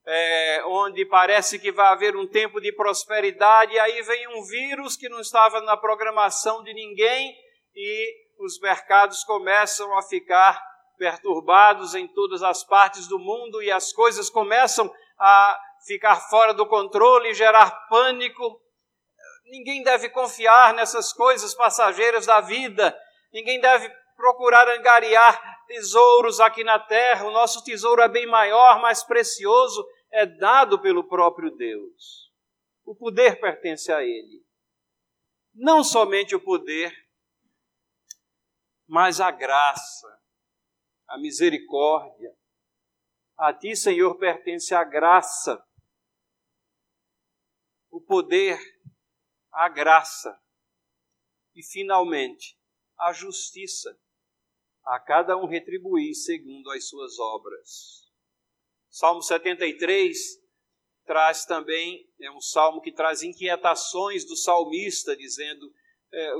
é, 0.05 0.63
onde 0.65 1.05
parece 1.05 1.59
que 1.59 1.71
vai 1.71 1.87
haver 1.87 2.15
um 2.15 2.27
tempo 2.27 2.59
de 2.59 2.71
prosperidade, 2.73 3.73
e 3.73 3.79
aí 3.79 4.01
vem 4.03 4.27
um 4.29 4.43
vírus 4.43 4.95
que 4.97 5.09
não 5.09 5.19
estava 5.19 5.61
na 5.61 5.77
programação 5.77 6.63
de 6.63 6.73
ninguém 6.73 7.42
e 7.75 8.23
os 8.39 8.59
mercados 8.59 9.23
começam 9.23 9.97
a 9.97 10.01
ficar 10.01 10.61
perturbados 10.97 11.95
em 11.95 12.07
todas 12.07 12.43
as 12.43 12.63
partes 12.63 13.07
do 13.07 13.17
mundo 13.19 13.61
e 13.61 13.71
as 13.71 13.91
coisas 13.91 14.29
começam 14.29 14.93
a 15.19 15.59
ficar 15.85 16.15
fora 16.29 16.53
do 16.53 16.65
controle 16.65 17.29
e 17.29 17.33
gerar 17.33 17.71
pânico. 17.87 18.61
Ninguém 19.45 19.83
deve 19.83 20.09
confiar 20.09 20.73
nessas 20.73 21.11
coisas 21.11 21.53
passageiras 21.53 22.25
da 22.25 22.41
vida, 22.41 22.97
ninguém 23.31 23.59
deve 23.59 23.89
procurar 24.15 24.67
angariar 24.69 25.41
tesouros 25.67 26.39
aqui 26.39 26.63
na 26.63 26.79
terra. 26.79 27.25
O 27.25 27.31
nosso 27.31 27.63
tesouro 27.63 28.01
é 28.01 28.07
bem 28.07 28.25
maior, 28.25 28.79
mais 28.79 29.03
precioso, 29.03 29.85
é 30.11 30.25
dado 30.25 30.79
pelo 30.79 31.03
próprio 31.03 31.51
Deus. 31.51 32.31
O 32.85 32.95
poder 32.95 33.39
pertence 33.39 33.91
a 33.91 34.01
Ele. 34.01 34.43
Não 35.53 35.83
somente 35.83 36.35
o 36.35 36.39
poder, 36.39 36.93
mas 38.87 39.19
a 39.19 39.31
graça, 39.31 40.21
a 41.07 41.17
misericórdia. 41.17 42.35
A 43.37 43.53
Ti, 43.53 43.75
Senhor, 43.75 44.15
pertence 44.17 44.73
a 44.75 44.83
graça, 44.83 45.63
o 47.89 47.99
poder, 47.99 48.59
a 49.51 49.67
graça 49.67 50.39
e, 51.55 51.63
finalmente, 51.63 52.57
a 52.97 53.11
justiça 53.11 53.99
a 54.83 54.99
cada 54.99 55.37
um 55.37 55.45
retribuir 55.45 56.13
segundo 56.13 56.69
as 56.71 56.87
suas 56.87 57.17
obras. 57.19 58.11
Salmo 58.89 59.21
73 59.21 60.17
traz 61.05 61.45
também, 61.45 62.09
é 62.19 62.31
um 62.31 62.41
salmo 62.41 62.81
que 62.81 62.91
traz 62.91 63.23
inquietações 63.23 64.25
do 64.25 64.35
salmista, 64.35 65.15
dizendo: 65.15 65.73
é, 66.11 66.33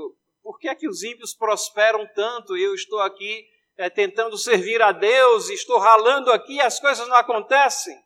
por 0.44 0.58
que 0.58 0.68
é 0.68 0.74
que 0.74 0.86
os 0.86 1.02
ímpios 1.02 1.34
prosperam 1.34 2.06
tanto? 2.14 2.54
Eu 2.54 2.74
estou 2.74 3.00
aqui 3.00 3.48
é, 3.78 3.88
tentando 3.88 4.36
servir 4.36 4.82
a 4.82 4.92
Deus, 4.92 5.48
estou 5.48 5.78
ralando 5.78 6.30
aqui, 6.30 6.60
as 6.60 6.78
coisas 6.78 7.08
não 7.08 7.16
acontecem. 7.16 7.98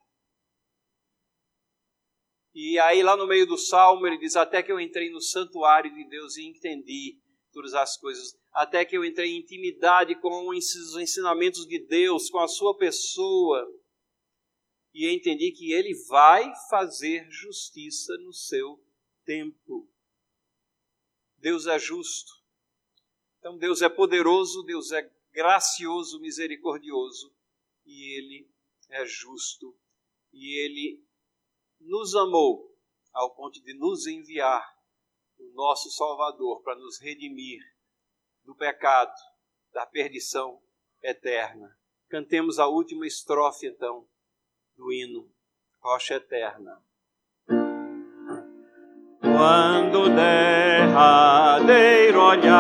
E 2.55 2.79
aí, 2.79 3.03
lá 3.03 3.17
no 3.17 3.27
meio 3.27 3.45
do 3.45 3.59
salmo, 3.59 4.07
ele 4.07 4.19
diz: 4.19 4.37
Até 4.37 4.63
que 4.63 4.71
eu 4.71 4.79
entrei 4.79 5.11
no 5.11 5.21
santuário 5.21 5.93
de 5.93 6.09
Deus 6.09 6.37
e 6.37 6.47
entendi 6.47 7.21
todas 7.53 7.75
as 7.75 7.97
coisas 7.97 8.39
até 8.53 8.85
que 8.85 8.97
eu 8.97 9.05
entrei 9.05 9.31
em 9.31 9.41
intimidade 9.41 10.15
com 10.21 10.49
os 10.49 10.97
ensinamentos 10.97 11.67
de 11.67 11.79
Deus, 11.87 12.31
com 12.31 12.39
a 12.39 12.49
sua 12.49 12.77
pessoa, 12.77 13.67
e 14.95 15.13
entendi 15.13 15.53
que 15.53 15.73
Ele 15.73 15.95
vai 16.09 16.51
fazer 16.71 17.29
justiça 17.31 18.17
no 18.19 18.33
seu 18.33 18.81
tempo. 19.25 19.89
Deus 21.39 21.67
é 21.67 21.79
justo. 21.79 22.33
Então 23.39 23.57
Deus 23.57 23.83
é 23.83 23.89
poderoso, 23.89 24.63
Deus 24.65 24.93
é 24.93 25.11
gracioso, 25.33 26.21
misericordioso, 26.21 27.35
e 27.87 28.19
Ele 28.19 28.51
é 28.89 29.05
justo. 29.07 29.77
E 30.33 30.59
Ele 30.59 31.05
nos 31.81 32.15
amou 32.15 32.77
ao 33.13 33.35
ponto 33.35 33.63
de 33.63 33.75
nos 33.75 34.07
enviar 34.07 34.67
o 35.39 35.53
nosso 35.55 35.91
Salvador 35.91 36.63
para 36.63 36.75
nos 36.75 37.01
redimir 37.01 37.63
do 38.45 38.55
pecado, 38.55 39.15
da 39.73 39.87
perdição 39.87 40.61
eterna. 41.03 41.79
Cantemos 42.09 42.59
a 42.59 42.67
última 42.67 43.07
estrofe, 43.07 43.67
então, 43.67 44.09
do 44.77 44.93
hino 44.93 45.31
Rocha 45.81 46.15
Eterna. 46.15 46.83
Quando 49.21 50.09
derradeiro 50.15 51.28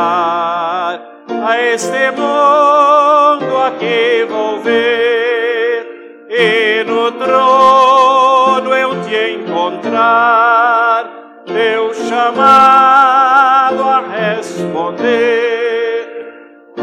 a 0.01 1.61
este 1.73 2.11
mundo 2.13 3.57
aqui 3.67 4.27
vou 4.29 4.61
ver, 4.61 6.27
e 6.29 6.85
no 6.85 7.13
trono 7.13 8.75
eu 8.75 9.01
te 9.03 9.35
encontrar, 9.35 11.05
teu 11.47 11.95
chamado 11.95 13.83
a 13.83 14.01
responder 14.01 15.69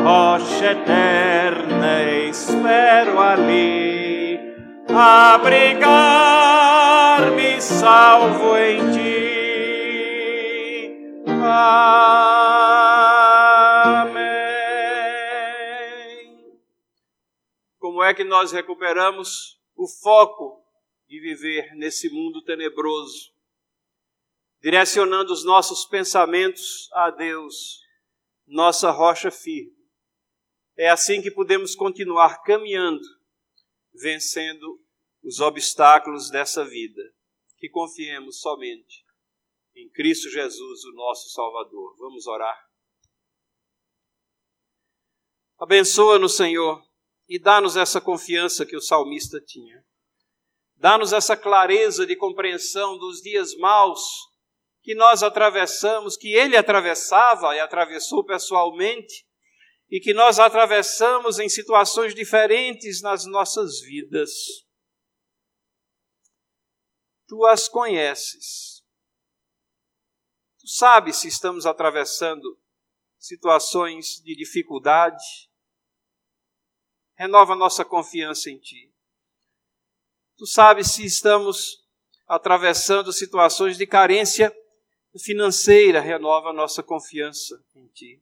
rocha 0.06 0.72
eterna, 0.72 2.04
espero 2.30 3.20
ali 3.20 4.40
abrigar-me 4.94 6.02
salvo 7.60 8.58
em 8.58 8.92
ti. 8.92 9.26
Amém. 11.28 12.25
É 18.06 18.14
que 18.14 18.24
nós 18.24 18.52
recuperamos 18.52 19.60
o 19.76 19.88
foco 19.88 20.64
de 21.08 21.20
viver 21.20 21.74
nesse 21.76 22.10
mundo 22.10 22.44
tenebroso? 22.44 23.34
Direcionando 24.62 25.32
os 25.32 25.44
nossos 25.44 25.86
pensamentos 25.86 26.90
a 26.94 27.12
Deus, 27.12 27.82
nossa 28.48 28.90
rocha 28.92 29.30
firme 29.30 29.76
é 30.78 30.90
assim 30.90 31.22
que 31.22 31.32
podemos 31.32 31.74
continuar 31.74 32.42
caminhando, 32.44 33.02
vencendo 33.94 34.82
os 35.24 35.40
obstáculos 35.40 36.30
dessa 36.30 36.66
vida. 36.66 37.02
Que 37.58 37.70
confiemos 37.70 38.42
somente 38.42 39.06
em 39.74 39.90
Cristo 39.90 40.30
Jesus, 40.30 40.84
o 40.84 40.92
nosso 40.94 41.30
Salvador. 41.30 41.96
Vamos 41.98 42.28
orar. 42.28 42.62
Abençoa-nos, 45.58 46.36
Senhor, 46.36 46.85
e 47.28 47.40
dá-nos 47.40 47.76
essa 47.76 48.00
confiança 48.00 48.66
que 48.66 48.76
o 48.76 48.82
salmista 48.82 49.42
tinha. 49.42 49.84
Dá-nos 50.76 51.14
essa 51.14 51.36
clareza 51.36 52.06
de 52.06 52.16
compreensão 52.16 52.98
dos 52.98 53.22
dias 53.22 53.56
maus 53.56 54.02
que 54.84 54.94
nós 54.94 55.24
atravessamos, 55.24 56.16
que 56.16 56.34
ele 56.34 56.56
atravessava 56.56 57.56
e 57.56 57.60
atravessou 57.60 58.24
pessoalmente, 58.24 59.26
e 59.90 60.00
que 60.00 60.14
nós 60.14 60.40
atravessamos 60.40 61.40
em 61.40 61.50
situações 61.50 62.14
diferentes 62.14 63.02
nas 63.02 63.26
nossas 63.26 63.80
vidas. 63.82 64.32
Tu 67.28 67.46
as 67.46 67.68
conheces. 67.68 68.84
Tu 70.60 70.68
sabes 70.68 71.18
se 71.18 71.28
estamos 71.28 71.66
atravessando 71.66 72.60
situações 73.18 74.22
de 74.24 74.36
dificuldade. 74.36 75.24
Renova 77.18 77.56
nossa 77.56 77.86
confiança 77.86 78.50
em 78.50 78.58
Ti. 78.58 78.94
Tu 80.38 80.46
sabes 80.46 80.92
se 80.92 81.06
estamos 81.06 81.78
atravessando 82.28 83.14
situações 83.14 83.78
de 83.78 83.88
carência 83.88 84.54
financeira. 85.24 86.02
Renova 86.02 86.52
nossa 86.52 86.84
confiança 86.84 87.56
em 87.74 87.88
Ti. 87.88 88.22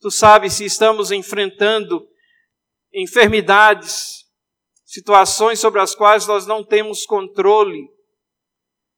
Tu 0.00 0.10
sabes 0.10 0.54
se 0.54 0.64
estamos 0.64 1.10
enfrentando 1.10 2.08
enfermidades, 2.92 4.24
situações 4.84 5.58
sobre 5.58 5.80
as 5.80 5.94
quais 5.94 6.26
nós 6.26 6.46
não 6.46 6.62
temos 6.64 7.04
controle. 7.04 7.88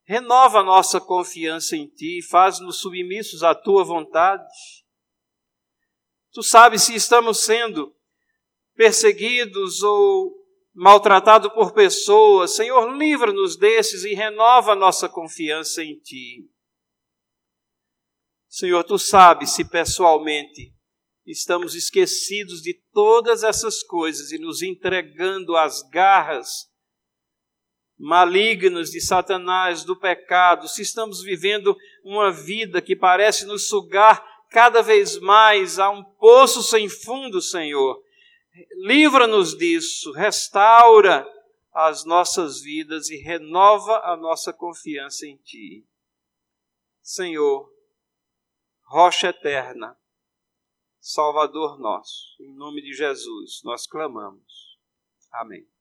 Renova 0.07 0.63
nossa 0.63 1.01
confiança 1.01 1.77
em 1.77 1.87
Ti, 1.87 2.21
faz-nos 2.29 2.81
submissos 2.81 3.43
à 3.43 3.55
Tua 3.55 3.85
vontade. 3.85 4.53
Tu 6.31 6.43
sabes 6.43 6.83
se 6.83 6.95
estamos 6.95 7.43
sendo 7.45 7.95
perseguidos 8.75 9.83
ou 9.83 10.33
maltratados 10.75 11.53
por 11.53 11.73
pessoas. 11.73 12.57
Senhor, 12.57 12.97
livra-nos 12.97 13.57
desses 13.57 14.05
e 14.05 14.15
renova 14.15 14.75
nossa 14.75 15.09
confiança 15.09 15.83
em 15.83 15.99
Ti. 15.99 16.49
Senhor, 18.49 18.85
Tu 18.85 18.99
sabes 18.99 19.51
se 19.51 19.65
pessoalmente 19.65 20.73
estamos 21.27 21.75
esquecidos 21.75 22.61
de 22.61 22.75
todas 22.93 23.43
essas 23.43 23.83
coisas 23.83 24.31
e 24.31 24.39
nos 24.39 24.63
entregando 24.63 25.57
às 25.57 25.83
garras 25.89 26.69
malignas 27.99 28.91
de 28.91 29.01
Satanás, 29.01 29.85
do 29.85 29.99
pecado, 29.99 30.69
se 30.69 30.83
estamos 30.83 31.23
vivendo 31.23 31.77
uma 32.05 32.31
vida 32.31 32.83
que 32.83 32.97
parece 32.97 33.47
nos 33.47 33.69
sugar 33.69 34.23
cada 34.51 34.83
vez 34.83 35.19
mais 35.19 35.79
a 35.79 35.91
um 35.91 36.05
poço 36.05 36.63
sem 36.63 36.89
fundo, 36.89 37.41
Senhor. 37.41 38.04
Livra-nos 38.77 39.57
disso, 39.57 40.13
restaura 40.13 41.27
as 41.73 42.05
nossas 42.05 42.61
vidas 42.61 43.11
e 43.11 43.17
renova 43.17 44.01
a 44.05 44.17
nossa 44.17 44.53
confiança 44.53 45.27
em 45.27 45.37
Ti. 45.39 45.85
Senhor, 47.03 47.69
rocha 48.85 49.29
eterna, 49.29 49.99
Salvador 51.01 51.79
nosso, 51.79 52.41
em 52.41 52.55
nome 52.55 52.81
de 52.81 52.95
Jesus, 52.95 53.61
nós 53.65 53.87
clamamos. 53.87 54.79
Amém. 55.33 55.74